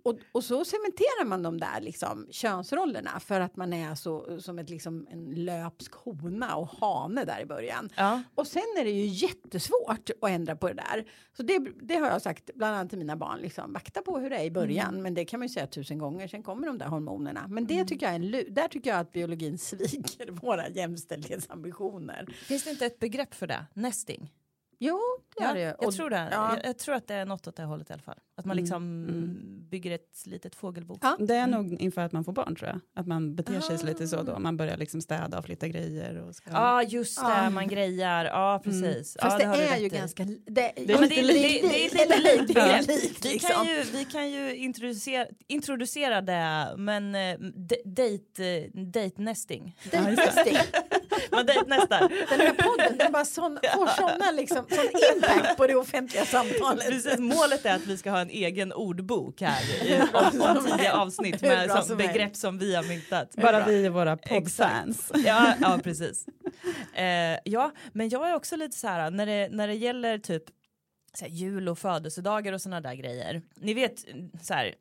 [0.04, 4.60] Och, och så cementerar man de där liksom, könsrollerna för att man är så som
[4.60, 7.90] ett, liksom, en löpsk hona och hane där i början.
[7.96, 8.22] Ja.
[8.36, 11.06] Och sen är det ju jättesvårt att ändra på det där.
[11.38, 13.40] Så det, det har jag sagt bland annat till mina barn.
[13.42, 15.02] Liksom, vakta på hur det är i början.
[15.02, 16.28] Men det kan man ju säga tusen gånger.
[16.28, 17.48] Sen kommer de där hormonerna.
[17.48, 22.26] Men det tycker jag är en Där tycker jag att biologin sviker våra jämställdhetsambitioner.
[22.48, 23.66] Finns det inte ett begrepp för det?
[23.74, 24.32] Nesting?
[24.82, 25.00] Jo,
[25.38, 25.66] det gör det ju.
[25.66, 26.28] jag Och- tror det.
[26.32, 26.56] Ja.
[26.56, 28.18] Jag, jag tror att det är något åt det hållet i alla fall.
[28.38, 29.08] Att man liksom
[29.72, 30.98] bygger ett litet fågelbo.
[31.02, 31.18] Ja.
[31.20, 32.80] Det är nog inför att man får barn tror jag.
[32.96, 34.24] Att man beter sig så lite så Ah.
[34.24, 34.40] då.
[34.40, 36.18] Man bbörjar liksom städa och flytta grejer.
[36.22, 36.50] Och ska...
[36.52, 37.50] Ja just det, Ja.
[37.50, 38.26] man grejar.
[38.26, 39.18] Ja precis.
[39.20, 39.90] Ja, Fast det, har du är ju i.
[39.90, 40.24] ganska...
[40.24, 42.54] Det, Det, det, är, det, det, det är lite likt.
[42.54, 42.84] Det är Ja.
[42.88, 43.50] Vi liksom.
[43.50, 47.38] kan ju, vi kan ju introducera, introducera det, men eh,
[47.86, 49.76] date, eh, date nesting.
[51.32, 51.38] Dejtnästing.
[51.38, 52.10] Man dejtnästar.
[52.30, 56.88] Den här podden den bara sån, får såna liksom, sån impact på det offentliga samtalet.
[56.88, 61.42] Precis, målet är att vi ska ha en egen ordbok här i om, tio avsnitt
[61.42, 63.36] med som som begrepp som vi har myntat.
[63.36, 65.12] Bara vi och våra poddfans.
[65.26, 66.26] Ja, ja precis.
[66.94, 70.44] Eh, ja, men jag är också lite så här när det, när det gäller typ
[71.14, 73.42] så här, jul och födelsedagar och såna där grejer.
[73.56, 74.06] Ni vet
[74.42, 74.76] så här.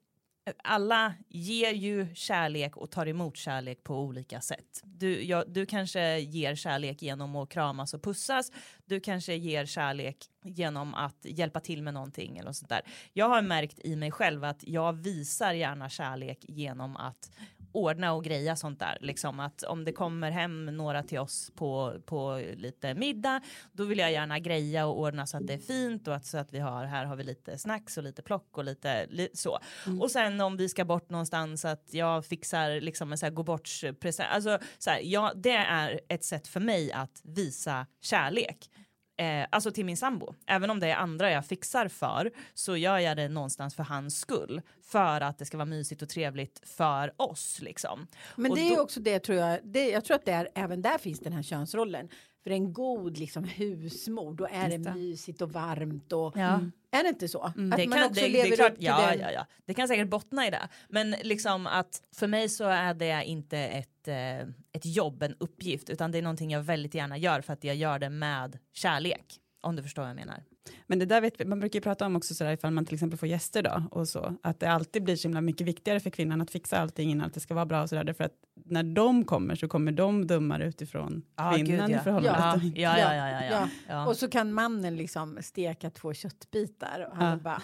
[0.65, 4.83] Alla ger ju kärlek och tar emot kärlek på olika sätt.
[4.85, 8.53] Du, ja, du kanske ger kärlek genom att kramas och pussas.
[8.85, 12.81] Du kanske ger kärlek genom att hjälpa till med någonting eller något sånt där.
[13.13, 17.31] Jag har märkt i mig själv att jag visar gärna kärlek genom att
[17.79, 18.99] ordna och greja sånt där.
[19.01, 23.41] Liksom att om det kommer hem några till oss på, på lite middag,
[23.73, 26.39] då vill jag gärna greja och ordna så att det är fint och att, så
[26.39, 29.59] att vi har, här har vi lite snacks och lite plock och lite li, så.
[30.01, 33.43] Och sen om vi ska bort någonstans att jag fixar liksom en så här gå
[33.43, 33.69] bort
[34.01, 34.29] present.
[34.33, 38.71] Alltså så här, ja, det är ett sätt för mig att visa kärlek.
[39.19, 40.35] Eh, alltså till min sambo.
[40.47, 44.19] Även om det är andra jag fixar för så gör jag det någonstans för hans
[44.21, 44.63] skull.
[44.83, 48.07] För att det ska vara mysigt och trevligt för oss liksom.
[48.37, 49.59] Men Och det är då- också det tror jag.
[49.65, 52.09] Det, jag tror att det är, även där finns den här könsrollen.
[52.43, 54.95] För en god liksom, husmor, då är det det.
[54.95, 56.13] mysigt och varmt.
[56.13, 56.61] Och, Ja.
[56.91, 57.41] Är det inte så?
[57.41, 59.21] Att det man kan, också det, det lever är klart, upp till ja, den.
[59.21, 59.47] ja, ja.
[59.65, 60.69] Det kan säkert bottna i det.
[60.89, 64.39] Men liksom att för mig så är det inte ett, eh,
[64.73, 67.77] ett jobb, en uppgift, utan det är någonting jag väldigt gärna gör för att jag
[67.77, 69.41] gör det med kärlek.
[69.61, 70.43] Om du förstår vad jag menar.
[70.87, 72.95] Men det där vet vi, man brukar ju prata om också sådär ifall man till
[72.95, 76.11] exempel får gäster då och så, att det alltid blir så himla mycket viktigare för
[76.11, 78.33] kvinnan att fixa allting innan att det ska vara bra och sådär, därför att
[78.65, 82.01] när de kommer så kommer de döma utifrån Ja, kvinnan gud, ja.
[82.01, 83.51] i förhållande Ja, ja, ja, ja, ja, ja.
[83.51, 83.69] Ja.
[83.89, 84.07] ja.
[84.07, 87.37] Och så kan mannen liksom steka två köttbitar och han Ja.
[87.37, 87.63] bara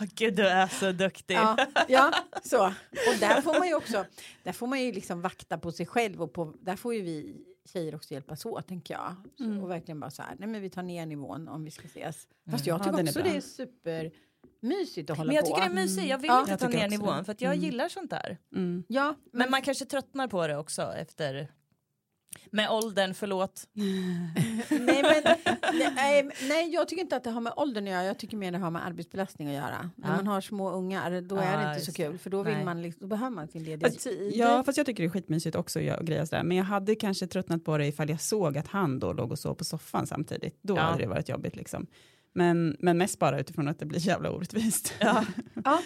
[0.00, 1.34] Åh, Gud, du är så duktig.
[1.34, 1.56] ja,
[1.88, 2.12] ja,
[2.44, 2.66] så.
[2.66, 4.04] Och där får man ju också,
[4.42, 7.36] där får man ju liksom vakta på sig själv och på, där får ju vi
[7.68, 9.14] tjejer också hjälpas åt tänker jag.
[9.38, 9.62] Så, Mm.
[9.62, 12.28] Och verkligen bara så här, nej men vi tar ner nivån om vi ska ses.
[12.50, 12.78] Fast Mm.
[12.78, 15.50] jag Ja, tycker är också det är supermysigt att hålla Men jag på.
[15.56, 17.24] tycker det är mysigt, jag vill Ja, inte jag ta ner nivån det.
[17.24, 17.64] för att jag Mm.
[17.64, 18.38] gillar sånt där.
[18.54, 18.84] Mm.
[18.88, 21.52] Ja, Men man kanske tröttnar på det också efter
[22.50, 23.68] med åldern, förlåt.
[23.72, 25.36] nej, men,
[25.94, 28.04] nej, nej, jag tycker inte att det har med åldern att göra.
[28.04, 29.90] Jag tycker mer det har med arbetsbelastning att göra.
[29.96, 30.16] När Ja.
[30.16, 32.18] man har små ungar, då är det inte så kul.
[32.18, 32.64] För då, vill Nej.
[32.64, 34.32] man, liksom- då behöver man sin lediga tid.
[34.34, 36.42] Ja, fast jag tycker det är skitmysigt också att grejer sådär.
[36.42, 39.38] Men jag hade kanske tröttnat på det ifall jag såg att han då låg och
[39.38, 40.58] sov på soffan samtidigt.
[40.62, 40.80] Då Ja.
[40.82, 41.86] hade det varit jobbigt liksom.
[42.34, 44.94] Men, men mest bara utifrån att det blir jävla orättvist.
[45.00, 45.24] Ja.
[45.64, 45.82] Ja.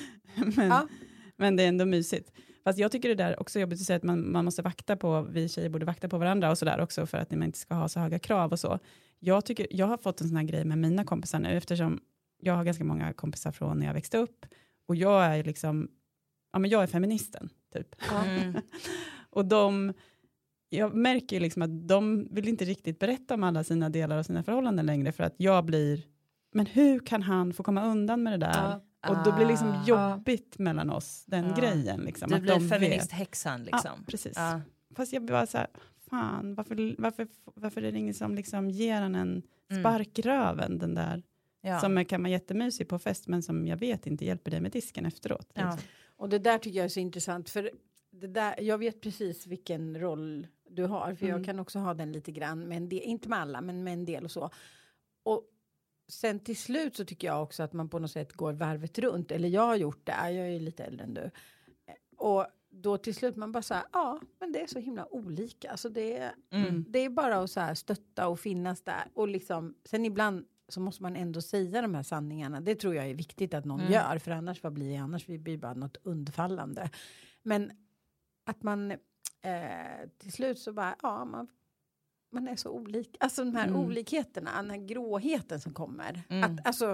[0.56, 0.88] men,
[1.36, 2.32] men det är ändå mysigt.
[2.64, 4.96] Fast jag tycker det där också är jobbigt att säga att man, man måste vakta
[4.96, 7.74] på, vi tjejer borde vakta på varandra och sådär också för att man inte ska
[7.74, 8.78] ha så höga krav och så.
[9.18, 12.00] Jag, tycker, jag har fått en sån här grej med mina kompisar nu eftersom
[12.38, 14.46] jag har ganska många kompisar från när jag växte upp
[14.88, 15.88] och jag är liksom,
[16.52, 17.94] ja men jag är feministen typ.
[18.24, 18.56] Mm.
[19.30, 19.92] Och de,
[20.68, 24.22] jag märker ju liksom att de vill inte riktigt berätta om alla sina delar av
[24.22, 26.02] sina förhållanden längre för att jag blir,
[26.52, 28.52] men hur kan han få komma undan med det där?
[28.52, 28.80] Ja.
[29.08, 29.84] Och då blir det liksom Ah.
[29.86, 32.00] jobbigt mellan oss, den grejen.
[32.00, 34.04] Liksom, Du att blir feministhäxan liksom.
[34.06, 34.32] Precis.
[34.36, 34.60] Ja.
[34.96, 35.66] Fast jag blir bara så här,
[36.10, 39.82] fan, varför, varför, varför är det ingen som liksom ger en en Mm.
[39.82, 41.22] spark i röven, den där,
[41.60, 41.80] Ja.
[41.80, 45.06] som kan vara jättemysig på fest, men som jag vet inte hjälper dig med disken
[45.06, 45.48] efteråt.
[45.54, 45.64] Ja.
[45.70, 45.88] liksom.
[46.16, 47.70] Och det där tycker jag är så intressant för
[48.10, 51.36] det där, jag vet precis vilken roll du har för Mm.
[51.36, 53.92] jag kan också ha den lite grann med en del, inte med alla men med
[53.92, 54.50] en del och så.
[55.22, 55.42] Och
[56.12, 59.30] sen till slut så tycker jag också att man på något sätt går varvet runt
[59.30, 61.30] eller jag har gjort det, jag är ju lite äldre än du.
[62.16, 65.70] Och då till slut man bara så här, ja men det är så himla olika.
[65.70, 66.84] Alltså det, är, Mm.
[66.88, 70.80] det är bara att så här stötta och finnas där och liksom sen ibland så
[70.80, 72.60] måste man ändå säga de här sanningarna.
[72.60, 73.92] Det tror jag är viktigt att någon Mm.
[73.92, 75.28] gör för annars vad blir det annars?
[75.28, 76.90] Vi blir bara något undfallande.
[77.42, 77.72] Men
[78.44, 78.98] att man eh,
[80.18, 81.48] till slut så bara ja man,
[82.32, 83.10] man är så olika.
[83.20, 83.80] Alltså de här Mm.
[83.80, 86.22] olikheterna, den här gråheten som kommer.
[86.28, 86.44] Mm.
[86.58, 86.86] Att, alltså,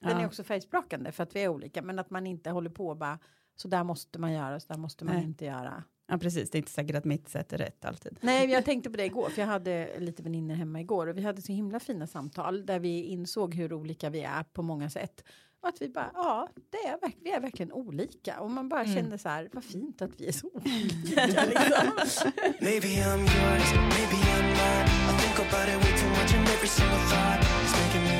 [0.00, 0.20] den Ja.
[0.20, 2.96] är också färgsprakande för att vi är olika men att man inte håller på och
[2.96, 3.18] bara
[3.56, 5.24] så där måste man göra, så där måste man Nej.
[5.24, 5.82] inte göra.
[6.08, 6.50] ja, precis.
[6.50, 8.18] Det är inte säkert att mitt sätt är rätt alltid.
[8.20, 11.22] Nej, jag tänkte på det igår, för jag hade lite vänner hemma igår och vi
[11.22, 15.24] hade så himla fina samtal där vi insåg hur olika vi är på många sätt.
[15.66, 18.40] Och att vi bara, ja, det är, vi är verkligen olika.
[18.40, 18.94] Och man bara Mm.
[18.94, 21.44] kände så här, vad fint att vi är så olika.
[21.44, 22.32] liksom.
[22.60, 24.86] Maybe I'm yours, maybe I'm not.
[25.10, 28.18] I think about it way too much, and every single thought is making me.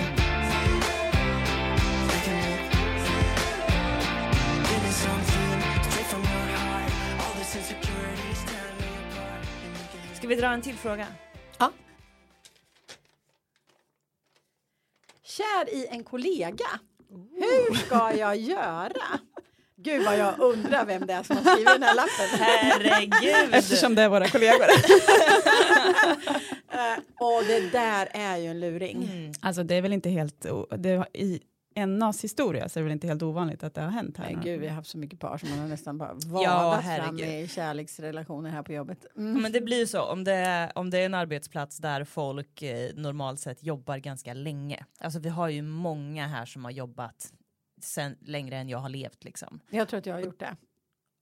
[2.12, 2.52] making me.
[4.68, 6.90] Give me something straight from your heart.
[7.20, 9.42] All this insecurities tearing me apart.
[9.62, 10.16] You're making me.
[10.16, 11.06] Ska vi dra en till fråga?
[15.22, 16.66] Kär i en kollega,
[17.10, 19.18] hur ska jag göra?
[19.78, 22.38] Gud vad jag undrar vem det är som har skrivit den här lappen.
[22.38, 23.54] Herregud!
[23.54, 24.66] Eftersom det är våra kollegor.
[26.70, 29.08] Eh, och det där är ju en luring.
[29.12, 29.32] Mm.
[29.40, 30.46] Alltså det är väl inte helt,
[30.78, 31.40] det, i
[31.76, 34.32] NAs historia så är det väl inte helt ovanligt att det har hänt här.
[34.32, 36.84] Men gud, vi har haft så mycket par som man har nästan bara Ja, vadat
[36.84, 37.44] fram herregud.
[37.44, 39.06] i kärleksrelationer här på jobbet.
[39.16, 39.42] Mm.
[39.42, 42.62] Men det blir ju så om det, är, om det är en arbetsplats där folk
[42.62, 44.84] eh, normalt sett jobbar ganska länge.
[44.98, 47.32] Alltså vi har ju många här som har jobbat
[47.82, 49.60] sen, längre än jag har levt liksom.
[49.70, 50.56] Jag tror att jag har gjort det.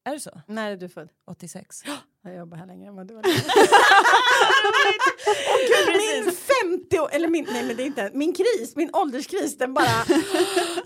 [0.04, 0.40] Är det så?
[0.46, 1.08] När är du född?
[1.26, 1.82] 86?
[2.24, 3.22] Jag jobbar här längre än vad du har.
[6.24, 6.32] Min
[6.80, 9.86] 50 år- eller min, nej men det är inte, min kris, min ålderskris, den bara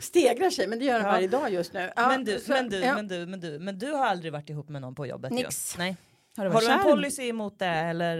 [0.00, 1.12] stegrar sig, men det gör den Ja.
[1.12, 1.90] varje dag just nu.
[1.96, 2.94] Ja, men, du, så- men, du, ja.
[2.94, 5.32] men, du, men, du, men du har aldrig varit ihop med någon på jobbet?
[5.32, 5.36] ju?
[5.36, 5.78] Nix.
[5.78, 5.96] Nej.
[6.36, 8.16] Har du Har du en policy emot det eller?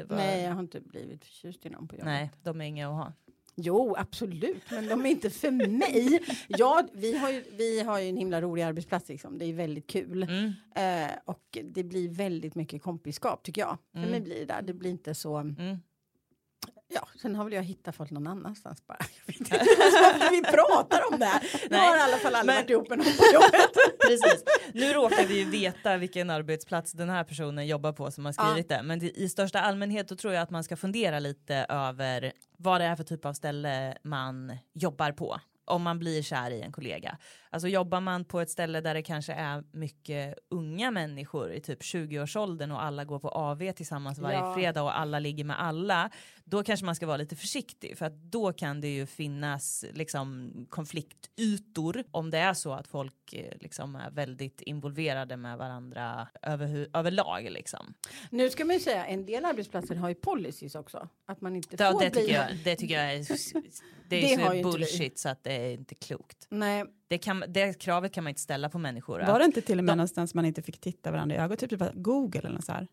[0.00, 0.18] eh, vad?
[0.18, 2.06] Nej, jag har inte blivit förtjust i någon på jobbet.
[2.06, 3.12] Nej, de är inga att ha.
[3.56, 6.20] Jo, absolut, men de är inte för mig.
[6.48, 9.38] Ja, vi har ju, vi har ju en himla rolig arbetsplats, liksom.
[9.38, 10.22] det är väldigt kul.
[10.22, 10.52] Mm.
[10.74, 13.78] Eh, och det blir väldigt mycket kompiskap tycker jag.
[13.92, 14.10] För Mm.
[14.10, 15.36] mig blir det där, det blir inte så...
[15.36, 15.76] Mm.
[16.94, 18.98] Ja, sen har väl jag hittat folk någon annanstans bara.
[19.26, 21.42] Jag vet inte varför vi pratar om det här.
[21.70, 23.72] Nu har i alla fall aldrig men- varit ihop med någon på jobbet.
[24.08, 24.44] Precis.
[24.74, 28.68] Nu råkar vi ju veta vilken arbetsplats den här personen jobbar på som har skrivit
[28.68, 28.82] det.
[28.82, 32.84] Men i största allmänhet då tror jag att man ska fundera lite över vad det
[32.84, 35.40] är för typ av ställe man jobbar på.
[35.66, 37.18] Om man blir kär i en kollega.
[37.50, 41.80] Alltså jobbar man på ett ställe där det kanske är mycket unga människor i typ
[41.82, 44.54] 20-årsåldern och alla går på AV tillsammans varje Ja.
[44.54, 46.10] fredag och alla ligger med alla.
[46.46, 50.52] Då kanske man ska vara lite försiktig för att då kan det ju finnas liksom
[50.70, 56.88] konfliktytor om det är så att folk eh, liksom är väldigt involverade med varandra över,
[56.92, 57.94] överlag liksom.
[58.30, 61.08] Nu ska man ju säga en del arbetsplatser har ju policies också.
[61.26, 62.20] Att man inte Ja, får det bli...
[62.20, 65.52] tycker jag, det tycker jag är, det Det är har så bullshit så att det
[65.52, 66.46] är inte klokt.
[66.50, 69.20] Nej, Det, kan, det kravet kan man inte ställa på människor.
[69.20, 71.56] Var det inte till och med de- någonstans man inte fick titta varandra i ögonen?
[71.56, 72.88] Typ bara Google eller något så här.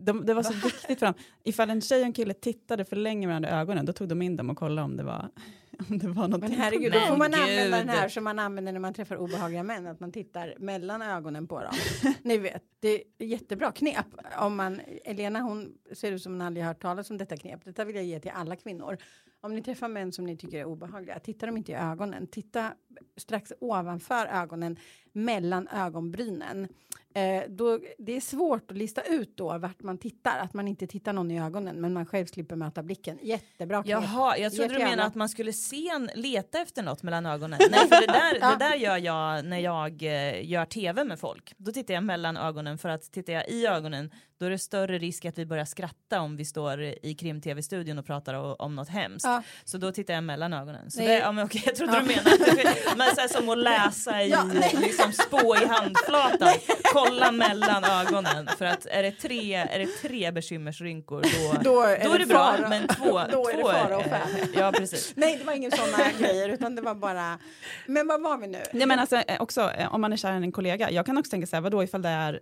[0.00, 1.14] De, det var så viktigt för dem.
[1.44, 4.22] Ifall en tjej och en kille tittade för länge varandra i ögonen, då tog de
[4.22, 5.28] in dem och kollade om det var,
[5.90, 6.50] om det var någonting.
[6.50, 7.40] men herregud, då får man gud.
[7.40, 9.86] använda den här som man använder när man träffar obehagliga män.
[9.86, 11.72] Att man tittar mellan ögonen på dem.
[12.22, 14.06] Ni vet, det är jättebra knep.
[14.38, 17.64] Om man, Elena hon ser ut som hon aldrig har hört talas om detta knep.
[17.64, 18.98] Detta vill jag ge till alla kvinnor.
[19.40, 22.26] Om ni träffar män som ni tycker är obehagliga, titta dem inte i ögonen.
[22.26, 22.72] Titta
[23.16, 24.76] strax ovanför ögonen,
[25.12, 26.68] mellan ögonbrynen.
[27.14, 30.86] Eh, då, det är svårt att lista ut då vart man tittar, att man inte
[30.86, 33.18] tittar någon i ögonen, men man själv slipper möta blicken.
[33.22, 33.90] Jättebra knep.
[33.90, 37.58] Jaha, jag trodde du menade att man skulle se en, leta efter något mellan ögonen.
[37.70, 38.50] Nej, för det där, Ja.
[38.50, 41.54] det där gör jag när jag eh, gör tv med folk.
[41.56, 44.98] Då tittar jag mellan ögonen för att tittar jag i ögonen då är det större
[44.98, 48.88] risk att vi börjar skratta om vi står i krim-tv-studion och pratar o- om något
[48.88, 49.24] hemskt.
[49.26, 49.42] Ja.
[49.64, 50.90] Så då tittar jag mellan ögonen.
[50.90, 51.08] Så Nej.
[51.08, 52.00] det, ja, men okej, jag trodde Ja.
[52.00, 54.44] du menade att det, men så här, som att läsa i, Ja,
[54.80, 56.54] liksom spå i handflatan.
[56.92, 62.04] Kolla mellan ögonen för att är det tre, är det tre bekymmersrynkor då, Då är
[62.04, 62.52] då det är det bra.
[62.56, 62.68] fara.
[62.68, 64.28] Men två, Då är det två fara och färd.
[64.54, 65.12] Ja, precis.
[65.16, 67.38] Nej, det var ingen sådana grejer, utan det var bara...
[67.86, 68.62] Men vad var vi nu?
[68.72, 71.18] Nej, men alltså, eh, också, eh, om man är kär i en kollega, jag kan
[71.18, 72.40] också tänka så här, vadå ifall det är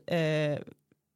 [0.53, 0.59] eh,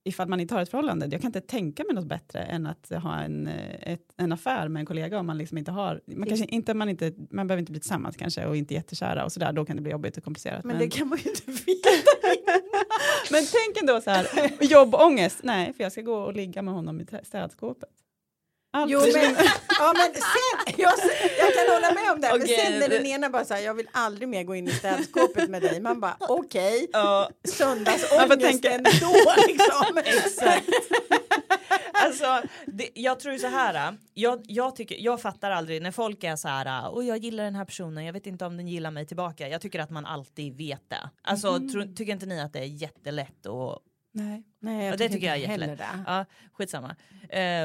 [0.04, 2.90] ifall man inte har ett förhållande, jag kan inte tänka mig något bättre än att
[3.02, 6.28] ha en, eh, ett, en affär med en kollega om man liksom inte har, man,
[6.28, 9.52] kanske inte, man, inte, man behöver inte bli tillsammans kanske och inte jättekära och sådär,
[9.52, 10.64] då kan det bli jobbigt och komplicerat.
[10.64, 11.88] Men det kan man ju inte veta.
[13.30, 14.26] men tänk ändå så här,
[14.60, 17.88] jobbångest, nej för jag ska gå och ligga med honom i tä- städskåpet.
[18.88, 19.12] Jo, men,
[19.78, 20.92] ja, men sen, jag,
[21.38, 23.74] jag kan hålla med om det, men Okej, sen när den ena bara säger jag
[23.74, 27.56] vill aldrig mer gå in i städskåpet med dig, man bara okej, Ja, Man får
[27.56, 28.90] söndagsångest tänka- ändå
[29.48, 29.98] liksom.
[30.04, 30.68] exakt.
[31.92, 33.96] Alltså, det, jag tror så här.
[34.14, 36.88] Jag, jag, tycker, jag fattar aldrig när folk är så här.
[36.90, 38.04] Och jag gillar den här personen.
[38.04, 39.48] Jag vet inte om den gillar mig tillbaka.
[39.48, 41.10] Jag tycker att man alltid vet det.
[41.22, 43.78] Alltså, tro, tycker inte ni att det är jättelätt och
[44.12, 44.42] Nej.
[44.60, 45.78] Nej, Ja, det tycker jag är jättelätt.
[45.78, 45.84] det.
[46.06, 46.96] Ja, skitsamma.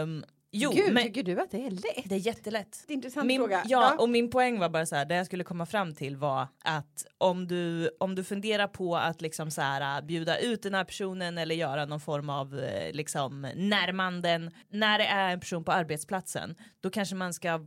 [0.01, 2.09] Um, jo, Gud, men tycker du att det är lätt?
[2.09, 2.83] det är jättelätt.
[2.87, 3.63] Det är intressant Min, fråga.
[3.65, 6.47] ja, och min poäng var bara så här, det jag skulle komma fram till var
[6.63, 10.83] att om du, om du funderar på att liksom så här bjuda ut den här
[10.83, 15.71] personen eller göra någon form av eh, liksom närmanden när det är en person på
[15.71, 17.65] arbetsplatsen, då kanske man ska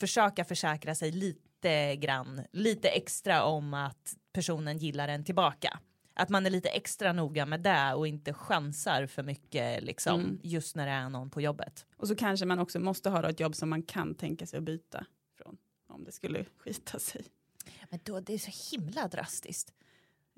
[0.00, 5.78] försöka försäkra sig lite grann, lite extra om att personen gillar en tillbaka.
[6.14, 10.40] Att man är lite extra noga med det och inte chansar för mycket liksom Mm.
[10.42, 11.86] just när det är någon på jobbet.
[11.96, 14.64] Och så kanske man också måste ha ett jobb som man kan tänka sig att
[14.64, 15.56] byta från
[15.88, 17.24] om det skulle skita sig.
[17.90, 19.72] Men då det är så himla drastiskt.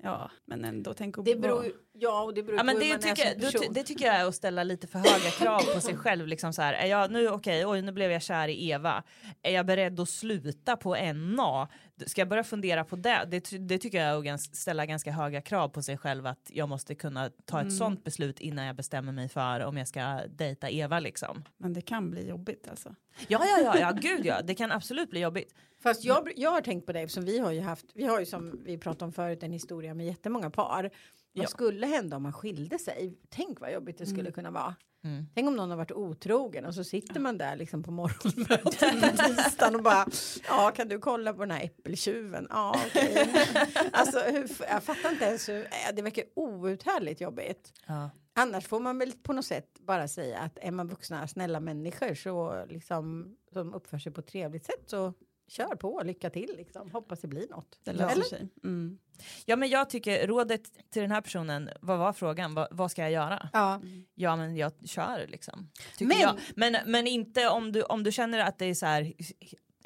[0.03, 2.83] Ja, men ändå tänk att Det beror, ja, och det beror Ja, på men hur
[2.83, 3.73] det, man är tycker, som då, ty- person.
[3.73, 6.27] det tycker jag är att ställa lite för höga krav på sig själv.
[6.27, 7.29] Liksom så här, är jag nu
[7.65, 9.03] oj nu blev jag kär i Eva.
[9.41, 11.67] Är jag beredd att sluta på NA?
[12.05, 13.27] Ska jag börja fundera på det?
[13.27, 16.49] Det, det tycker jag är att gans, ställa ganska höga krav på sig själv att
[16.53, 17.77] jag måste kunna ta ett Mm.
[17.77, 21.43] sånt beslut innan jag bestämmer mig för om jag ska dejta Eva liksom.
[21.57, 22.95] Men det kan bli jobbigt alltså.
[23.27, 25.53] Ja, ja, ja, ja, gud ja, det kan absolut bli jobbigt.
[25.85, 28.25] Fast jag, jag har tänkt på det eftersom vi har ju haft, vi har ju
[28.25, 30.83] som vi pratade om förut en historia med jättemånga par.
[30.83, 31.47] Vad Ja.
[31.47, 33.17] skulle hända om man skilde sig?
[33.29, 34.75] Tänk vad jobbigt det skulle kunna vara.
[35.03, 35.25] Mm.
[35.35, 39.23] Tänk om någon har varit otrogen och så sitter man där liksom på morgonmötet på
[39.23, 40.07] tisdagen och bara
[40.47, 42.47] ja kan du kolla på den här äppeltjuven?
[42.49, 43.27] Ja okej.
[43.91, 47.73] alltså hur, jag fattar inte ens hur, äh, det verkar outhärdligt jobbigt.
[47.87, 48.09] Ja.
[48.37, 52.13] Annars får man väl på något sätt bara säga att är man vuxna snälla människor
[52.15, 55.13] så liksom som uppför sig på ett trevligt sätt så
[55.47, 56.91] kör på, lycka till liksom.
[56.91, 57.79] Hoppas det blir något.
[57.83, 58.23] Det löser Eller?
[58.23, 58.47] sig.
[58.63, 58.99] Mm.
[59.45, 62.53] ja, men jag tycker rådet till den här personen, vad var frågan?
[62.53, 63.49] Vad, vad ska jag göra?
[63.53, 63.81] Ja.
[64.15, 65.69] Ja men jag kör liksom.
[65.99, 66.39] Men- jag.
[66.55, 69.13] Men, men inte om du, om du känner att det är så här.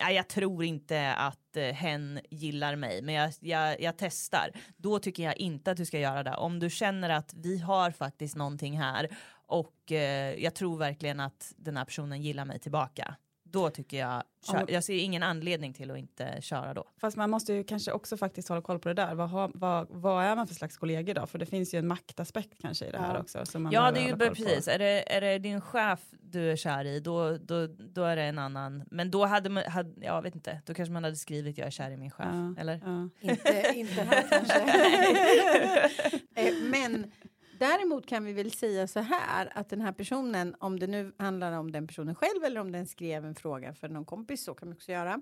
[0.02, 4.52] Nej, jag tror inte att eh, hen gillar mig men jag, jag, jag testar.
[4.78, 6.36] Då tycker jag inte att du ska göra det.
[6.36, 11.54] Om du känner att vi har faktiskt någonting här och eh, jag tror verkligen att
[11.58, 13.16] den här personen gillar mig tillbaka.
[13.52, 16.84] Då tycker jag, kör, Om- jag ser ingen anledning till att inte köra då.
[17.02, 19.16] Fast man måste ju kanske också faktiskt hålla koll på det där.
[19.16, 21.28] Vad, har, vad, vad är man för slags kollegor då?
[21.28, 23.20] För det finns ju en maktaspekt kanske i det här Ja.
[23.22, 23.46] också.
[23.46, 24.18] Som man Ja, det är ju på.
[24.36, 24.68] precis.
[24.68, 28.24] Är det, är det din chef du är kär i, då, då, då är det
[28.24, 28.84] en annan.
[28.92, 31.72] Men då hade man, hade, jag vet inte, då kanske man hade skrivit jag är
[31.72, 32.28] kär i min chef.
[32.32, 32.82] Ja, Eller?
[32.86, 33.10] ja.
[33.32, 34.60] Inte, inte här kanske.
[36.36, 37.12] Eh, Men
[37.60, 41.52] däremot kan vi väl säga så här att den här personen, om det nu handlar
[41.52, 44.68] om den personen själv eller om den skrev en fråga för någon kompis, så kan
[44.68, 45.22] man också göra,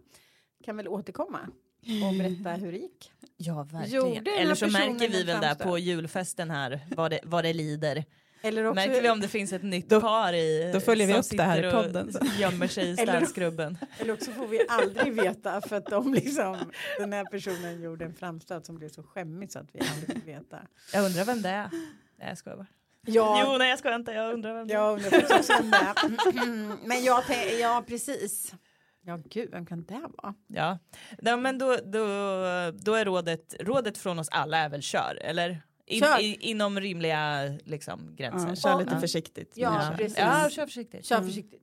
[0.64, 1.40] kan väl återkomma
[2.10, 3.12] och berätta hur det gick.
[3.38, 4.28] Ja, Gjorde verkligen.
[4.42, 8.06] Eller så märker vi väl där på julfesten här vad det, vad det lider.
[8.42, 11.14] Eller också, Märker vi om det finns ett nytt Då- par i då följer vi
[11.14, 12.20] som upp det här i podden, så.
[12.40, 13.78] gömmer sig i Eller- städskrubben.
[14.00, 16.58] eller också får vi aldrig veta för att de liksom,
[17.00, 20.28] den här personen gjorde en framstöt som blev så skämmig så att vi aldrig fick
[20.28, 20.58] veta.
[20.94, 21.70] Jag undrar vem det är.
[22.18, 22.68] Nej jag skojar bara.
[23.06, 24.78] Ja, Jo nej jag skojar inte, jag undrar vem det är.
[24.78, 26.78] Jag undrar också om det.
[26.88, 28.54] Men jag tänker, ja precis.
[29.02, 30.34] Ja gud, vem kan det vara?
[30.48, 30.80] Ja,
[31.22, 32.06] Nej, men då, då,
[32.80, 35.62] då är rådet, rådet från oss alla är väl kör, eller?
[35.86, 36.22] In, Kör.
[36.22, 38.50] i, inom rimliga liksom, gränser.
[38.50, 39.00] Ja, kör lite Ja.
[39.00, 39.52] försiktigt.
[39.56, 40.18] Ja, Men- precis.
[40.18, 41.06] Ja, kör försiktigt.
[41.06, 41.62] Kör försiktigt.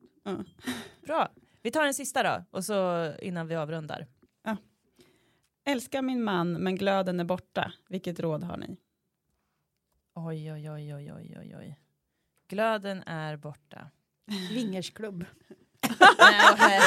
[1.07, 1.29] Bra.
[1.63, 4.07] Vi tar en sista då, och så innan vi avrundar.
[5.67, 7.73] Älskar min man men glöden är borta.
[7.89, 8.77] Vilket råd har ni?
[10.15, 11.79] Oj, oj, oj, oj, oj, oj, oj.
[12.49, 13.91] Glöden är borta.
[14.49, 15.25] Swingersklubb.
[16.59, 16.81] Nej,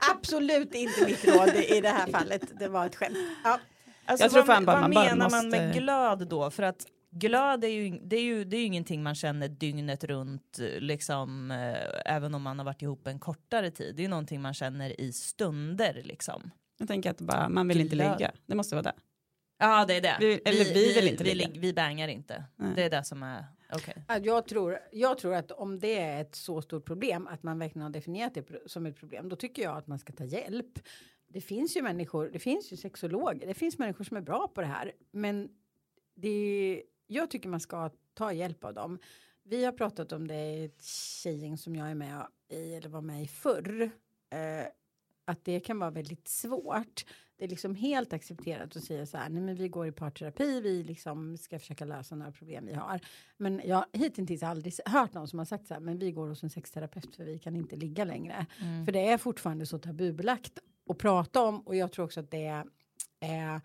[0.10, 2.58] Absolut inte mitt råd i det här fallet.
[2.58, 3.16] Det var ett skämt.
[3.44, 3.60] Ja.
[4.04, 6.50] Alltså, Jag tror vad, fan bara vad man menar man med måste- glöd då?
[6.50, 10.04] För att glöd är ju, det är ju, det är ju ingenting man känner dygnet
[10.04, 13.96] runt, liksom, eh, även om man har varit ihop en kortare tid.
[13.96, 16.50] Det är ju någonting man känner i stunder liksom.
[16.78, 18.18] Jag tänker att bara, man vill inte Glöd.
[18.18, 18.32] ligga.
[18.46, 18.92] Det måste vara det.
[19.58, 20.16] Ja, det är det.
[20.20, 21.50] Vi- eller vi vill inte vi, ligga.
[21.52, 22.44] vi, vi bangar inte.
[22.56, 22.72] Nej.
[22.76, 23.44] Det är det som är.
[24.06, 27.58] Att Jag, tror, jag tror att om det är ett så stort problem att man
[27.58, 30.78] verkligen har definierat det som ett problem, då tycker jag att man ska ta hjälp.
[31.28, 34.60] Det finns ju människor, det finns ju sexologer, det finns människor som är bra på
[34.60, 35.48] det här, men
[36.14, 38.98] det, jag tycker man ska ta hjälp av dem.
[39.42, 43.00] Vi har pratat om det i ett tjejgäng som jag är med i, eller var
[43.00, 43.82] med i förr,
[44.30, 44.66] eh,
[45.24, 47.04] att det kan vara väldigt svårt.
[47.38, 50.60] Det är liksom helt accepterat att säga så här, nej men vi går i parterapi,
[50.60, 53.00] vi liksom ska försöka lösa några problem vi har.
[53.36, 56.28] Men jag har hittills aldrig hört någon som har sagt så här, men vi går
[56.28, 58.46] hos en sexterapeut för vi kan inte ligga längre.
[58.62, 58.84] Mm.
[58.84, 60.58] För det är fortfarande så tabubelagt
[60.90, 62.64] att prata om och jag tror också att det är,
[63.20, 63.60] är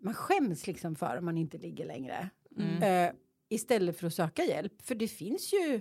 [0.00, 2.30] man skäms liksom för om man inte ligger längre.
[2.56, 2.82] Mm.
[3.08, 3.14] Eh,
[3.48, 5.80] istället för att söka hjälp, för det finns ju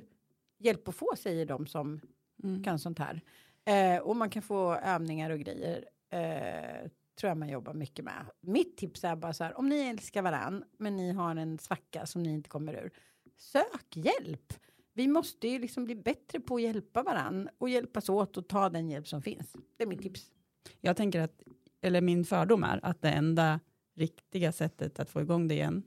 [0.60, 2.02] hjälp att få säger de som
[2.44, 2.64] Mm.
[2.64, 3.22] kan sånt här.
[3.66, 5.86] Eh, och man kan få övningar och grejer.
[6.10, 6.90] Eh,
[7.22, 8.26] tror jag man jobbar mycket med.
[8.42, 12.06] Mitt tips är bara så här, om ni älskar varann men ni har en svacka
[12.06, 12.92] som ni inte kommer ur.
[13.38, 14.54] Sök hjälp.
[14.94, 18.70] Vi måste ju liksom bli bättre på att hjälpa varann och hjälpas åt och ta
[18.70, 19.56] den hjälp som finns.
[19.78, 20.32] Det är mitt tips.
[20.80, 21.44] Jag tänker att,
[21.82, 23.60] eller min fördom är att det enda
[23.96, 25.84] riktiga sättet att få igång det igen,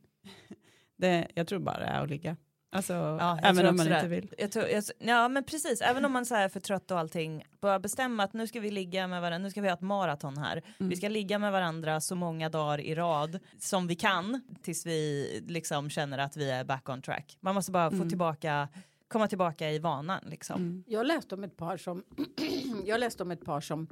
[0.96, 2.36] det, jag tror bara är att ligga.
[2.74, 4.34] Alltså, jag även om man inte vill.
[4.38, 6.98] Jag tror, jag, ja men precis, även om man så här är för trött och
[6.98, 9.80] allting, bara bestämma att nu ska vi ligga med varandra, nu ska vi ha ett
[9.80, 10.62] maraton här.
[10.78, 10.90] Mm.
[10.90, 15.28] Vi ska ligga med varandra så många dagar i rad som vi kan tills vi
[15.48, 17.36] liksom känner att vi är back on track.
[17.40, 18.08] Man måste bara få Mm.
[18.08, 18.68] tillbaka,
[19.08, 20.56] komma tillbaka i vanan liksom.
[20.56, 20.84] Mm.
[20.86, 22.04] Jag läste om ett par som
[22.84, 23.86] jag läste om ett par som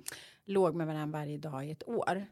[0.45, 2.27] låg med varandra varje dag i ett år.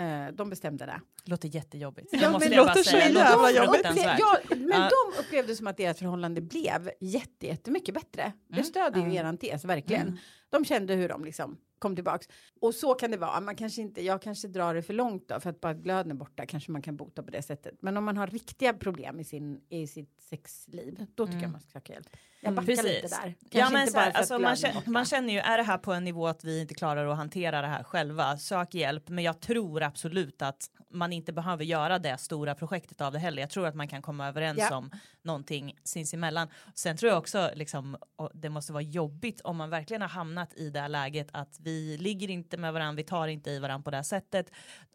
[0.00, 1.00] Eh, de bestämde det.
[1.24, 2.08] Låter jättejobbigt.
[2.12, 3.86] Ja, men låter så jävla jobbigt.
[4.18, 8.32] Ja, men de upplevde som att deras förhållande blev jätte, jättemycket bättre.
[8.48, 8.64] Det Mm.
[8.64, 9.20] stödjer ju Ja.
[9.20, 10.18] eran tes, verkligen.
[10.50, 12.28] De kände hur de liksom kom tillbaks.
[12.60, 13.40] Och så kan det vara.
[13.40, 16.14] Man kanske inte, jag kanske drar det för långt då, för att bara glöden är
[16.14, 17.74] borta kanske man kan bota på det sättet.
[17.82, 21.42] Men om man har riktiga problem i, sin, i sitt sexliv, då tycker Mm.
[21.42, 22.16] jag man ska söka hjälp.
[22.42, 23.10] Jag backar lite Precis.
[23.10, 23.20] där.
[23.22, 25.92] Kanske Ja, men så här, alltså, man, känner, man känner ju, är det här på
[25.92, 29.08] en nivå att vi inte klarar att hantera det här själva, sök hjälp.
[29.08, 33.42] Men jag tror absolut att man inte behöver göra det stora projektet av det heller.
[33.42, 34.76] Jag tror att man kan komma överens Ja.
[34.76, 34.90] om
[35.22, 36.48] någonting sinsemellan.
[36.74, 37.96] Sen tror jag också liksom,
[38.34, 41.96] det måste vara jobbigt om man verkligen har hamnat i det här läget att vi
[41.98, 44.50] ligger inte med varandra, vi tar inte i varandra på det här sättet.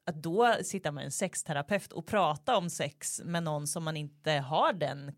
[0.08, 4.32] Att då sitta med en sexterapeut och prata om sex med någon som man inte
[4.32, 5.12] har den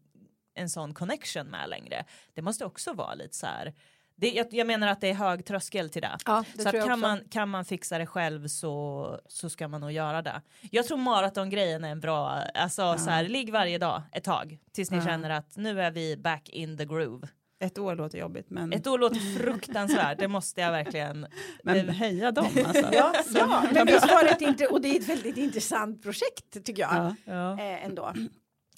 [0.57, 2.05] en sån connection med längre.
[2.33, 3.73] Det måste också vara lite så här.
[4.15, 6.17] Det, jag, jag menar att det är hög tröskel till det.
[6.25, 9.81] Ja, det så att kan, man, kan man fixa det själv så, så ska man
[9.81, 10.41] nog göra det.
[10.71, 14.91] Jag tror maratongrejen är en bra, alltså så här, ligg varje dag ett tag tills
[14.91, 15.05] ni Ja.
[15.05, 17.27] känner att nu är vi back in the groove.
[17.59, 21.27] Ett år låter jobbigt, men, Ett år låter fruktansvärt, det måste jag verkligen.
[21.63, 22.89] men heja dem alltså.
[22.93, 26.81] Ja, ja, men visst var det ett och det är ett väldigt intressant projekt tycker
[26.81, 27.15] jag.
[27.25, 27.51] Ja.
[27.53, 28.13] Eh, ändå.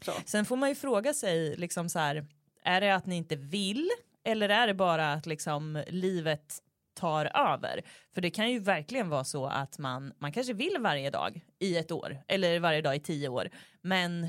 [0.02, 0.12] Så.
[0.26, 2.26] Sen får man ju fråga sig liksom så här,
[2.64, 3.90] är det att ni inte vill
[4.24, 6.60] eller är det bara att liksom livet
[6.94, 7.82] tar över?
[8.14, 11.78] För det kan ju verkligen vara så att man, man kanske vill varje dag i
[11.78, 13.50] ett år eller varje dag i tio år.
[13.82, 14.28] Men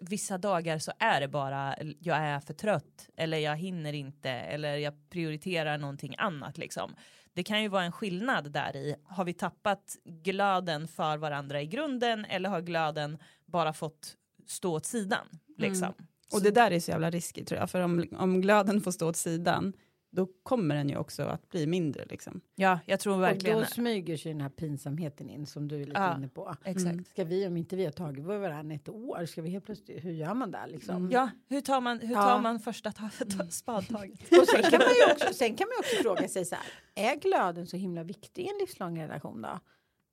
[0.00, 4.76] vissa dagar så är det bara jag är för trött eller jag hinner inte eller
[4.76, 6.96] jag prioriterar någonting annat liksom.
[7.34, 11.66] Det kan ju vara en skillnad där i har vi tappat glöden för varandra i
[11.66, 14.16] grunden eller har glöden bara fått
[14.46, 15.26] stå åt sidan
[15.58, 15.92] liksom.
[16.32, 19.08] Och det där är så jävla riskigt tror jag, för om, om glöden får stå
[19.08, 19.72] åt sidan,
[20.10, 22.04] då kommer den ju också att bli mindre.
[22.04, 22.40] Liksom.
[22.54, 23.58] Ja, jag tror Och verkligen.
[23.58, 26.56] då smyger sig den här pinsamheten in som du är lite Ja, inne på.
[26.64, 27.08] Exakt.
[27.10, 30.12] Ska vi, om inte vi har tagit varandra ett år, ska vi helt plötsligt, hur
[30.12, 31.10] gör man där liksom?
[31.10, 32.22] Ja, hur tar man, hur Ja.
[32.22, 34.20] tar man första ta, ta, spadtaget?
[34.40, 37.16] Och sen kan, man ju också, sen kan man också fråga sig så här, är
[37.20, 39.60] glöden så himla viktig i en livslång relation då?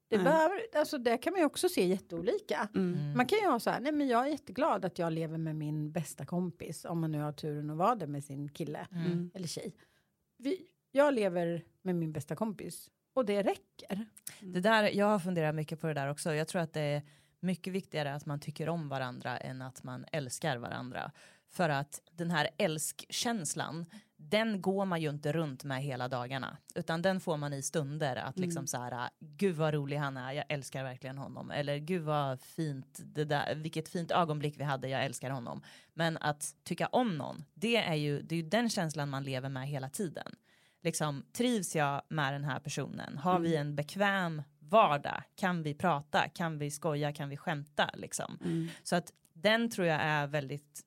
[0.08, 2.70] Det, behöver, alltså det kan man ju också se jätteolika.
[2.76, 3.18] Mm.
[3.18, 5.56] Man kan ju ha så här, nej men jag är jätteglad att jag lever med
[5.56, 9.32] min bästa kompis, om man nu har turen att vara det med sin kille Mm.
[9.34, 9.76] eller tjej.
[10.38, 14.06] Vi, jag lever med min bästa kompis och det räcker.
[14.42, 16.34] Det där, jag har funderat mycket på det där också.
[16.34, 17.02] Jag tror att det är
[17.40, 21.12] mycket viktigare att man tycker om varandra än att man älskar varandra.
[21.50, 23.86] För att den här älskkänslan,
[24.30, 26.58] den går man ju inte runt med hela dagarna.
[26.76, 30.32] Utan den får man i stunder att liksom så här, gud vad rolig han är,
[30.32, 31.52] jag älskar verkligen honom.
[31.52, 35.62] Eller gud vad fint, det där, vilket fint ögonblick vi hade, jag älskar honom.
[35.94, 39.50] Men att tycka om någon, det är ju, det är ju den känslan man lever
[39.50, 40.36] med hela tiden.
[40.82, 43.18] Liksom, trivs jag med den här personen?
[43.18, 45.24] Har vi en bekväm vardag?
[45.36, 46.30] Kan vi prata?
[46.30, 47.14] Kan vi skoja?
[47.14, 47.90] Kan vi skämta?
[47.94, 48.38] Liksom.
[48.42, 48.68] Mm.
[48.84, 50.86] Så att den tror jag är väldigt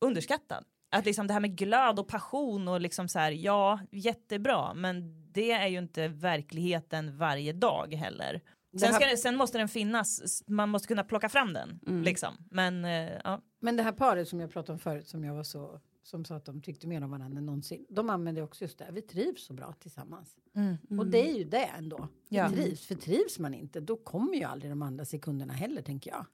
[0.00, 0.64] underskattad.
[0.94, 5.24] Att liksom det här med glöd och passion och liksom så här, ja, jättebra, men
[5.32, 8.40] det är ju inte verkligheten varje dag heller.
[8.80, 11.80] Sen, här- det, sen måste den finnas, man måste kunna plocka fram den.
[11.86, 12.02] Mm.
[12.02, 12.34] Liksom.
[12.50, 13.40] Men eh, ja.
[13.60, 16.36] Men det här paret som jag pratade om förut som jag var så som sa
[16.36, 17.86] att de tyckte mer om varandra än någonsin.
[17.88, 20.36] De använde också just det, vi trivs så bra tillsammans.
[20.98, 22.08] Och det är ju det ändå.
[22.28, 22.50] Vi Ja.
[22.50, 26.26] trivs, för trivs man inte då kommer ju aldrig de andra sekunderna heller tänker jag.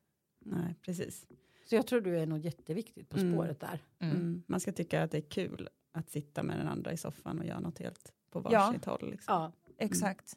[0.44, 1.26] Nej, precis.
[1.70, 3.32] Så jag tror du är nog jätteviktigt på Mm.
[3.32, 3.78] spåret där.
[3.98, 4.16] Mm.
[4.16, 4.42] Mm.
[4.46, 7.44] Man ska tycka att det är kul att sitta med den andra i soffan och
[7.44, 8.66] göra något helt på Ja.
[8.66, 9.10] varsitt håll.
[9.10, 9.34] Liksom.
[9.34, 9.52] Ja.
[9.78, 10.36] Exakt.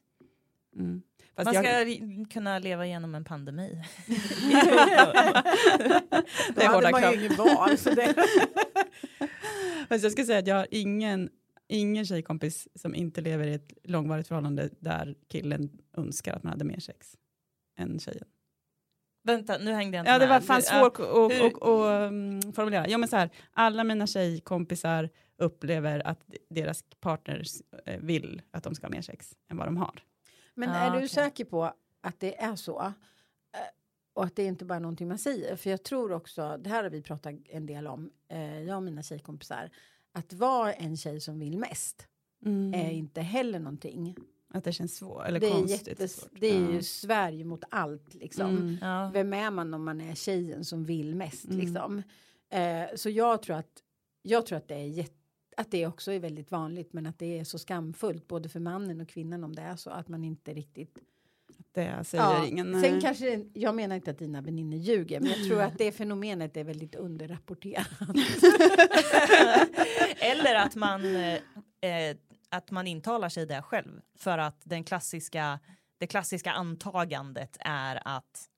[0.76, 1.02] Mm.
[1.36, 3.84] Fast Man jag- ska ri- kunna leva igenom en pandemi.
[6.56, 7.14] Då är hade hårda man krav.
[7.14, 7.78] ju ingen val.
[7.78, 8.16] Så det...
[9.90, 11.30] Fast jag ska säga att jag har ingen,
[11.68, 16.66] ingen tjejkompis som inte lever i ett långvarigt förhållande där killen önskar att man hade
[16.66, 17.18] mer sex
[17.78, 18.28] än tjejen.
[19.24, 22.86] Vänta, nu hängde jag inte Ja, det var fan Du- svårt att um, formulera.
[22.88, 26.20] Jo, men så här, alla mina tjejkompisar upplever att
[26.50, 30.00] deras partners eh, vill att de ska ha mer sex än vad de har.
[30.56, 31.10] Men Ja, är du okej.
[31.10, 32.82] säker på att det är så?
[32.82, 32.92] Eh,
[34.14, 35.56] Och att det är inte bara någonting man säger.
[35.56, 38.84] För jag tror också, det här har vi pratat en del om, eh, jag och
[38.84, 39.70] mina tjejkompisar.
[40.14, 42.08] Att vara en tjej som vill mest
[42.74, 44.16] är inte heller någonting.
[44.56, 45.88] Att det känns svårt, eller Det är, konstigt.
[45.88, 46.30] jättes, svårt.
[46.40, 46.72] det är Ja.
[46.72, 48.50] ju Sverige mot allt liksom.
[48.58, 48.78] Mm.
[48.82, 49.12] Ja.
[49.14, 51.60] Vem är man om man är tjejen som vill mest Mm.
[51.60, 52.04] liksom?
[52.50, 53.84] Eh, så jag tror att
[54.22, 55.14] jag tror att det är jätte
[55.58, 59.02] att det också är väldigt vanligt men att det är så skamfullt både för mannen
[59.02, 60.98] och kvinnan om det är så att man inte riktigt
[61.72, 62.82] Det säger Ja, ingen.
[62.82, 66.58] Sen kanske, jag menar inte att dina väninnor ljuger, men jag tror att det fenomenet
[66.58, 67.88] är väldigt underrapporterat.
[70.18, 71.34] Eller att man, eh,
[71.82, 72.18] eh,
[72.54, 74.02] att man intalar sig det själv.
[74.18, 75.60] För att den klassiska,
[76.00, 78.50] det klassiska antagandet är att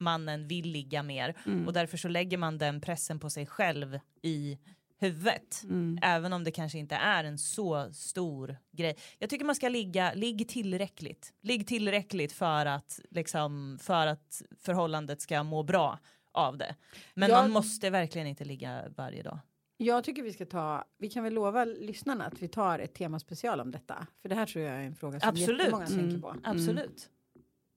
[0.00, 1.66] mannen vill ligga mer Mm.
[1.66, 4.58] och därför så lägger man den pressen på sig själv i
[4.98, 5.62] huvudet.
[5.64, 5.98] Mm.
[6.02, 8.96] Även om det kanske inte är en så stor grej.
[9.18, 11.32] Jag tycker man ska ligga, ligg tillräckligt.
[11.42, 15.98] Ligg tillräckligt för att, liksom, för att förhållandet ska må bra
[16.32, 16.74] av det.
[17.14, 19.38] Men Jag- man måste verkligen inte ligga varje dag.
[19.82, 23.60] Jag tycker vi ska ta, vi kan väl lova lyssnarna att vi tar ett temaspecial
[23.60, 24.06] om detta.
[24.22, 25.58] För det här tror jag är en fråga som Absolut.
[25.60, 25.98] jättemånga Mm.
[25.98, 26.34] tänker på.
[26.44, 27.08] Absolut.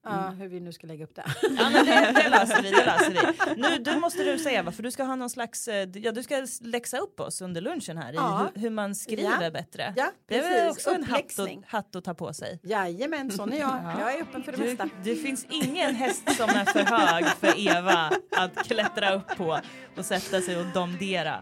[0.08, 1.24] Ja, hur vi nu ska lägga upp det.
[1.42, 3.12] Ja men det, det löser vi, det löser
[3.56, 3.62] vi.
[3.62, 6.48] Nu du måste du säga varför du ska ha någon slags, eh, ja du ska
[6.62, 8.42] läxa upp oss under lunchen här Ja.
[8.42, 9.52] i hur, hur man skriver Ja.
[9.52, 9.94] bättre.
[9.98, 12.60] Ja, det är också en hatt att, hatt att ta på sig.
[12.64, 13.70] Jajamän, sån är jag.
[14.00, 14.90] Jag är öppen för det Du, mesta.
[15.04, 19.60] det finns ingen häst som är för hög för Eva att klättra upp på
[19.98, 21.42] och sätta sig och domdera.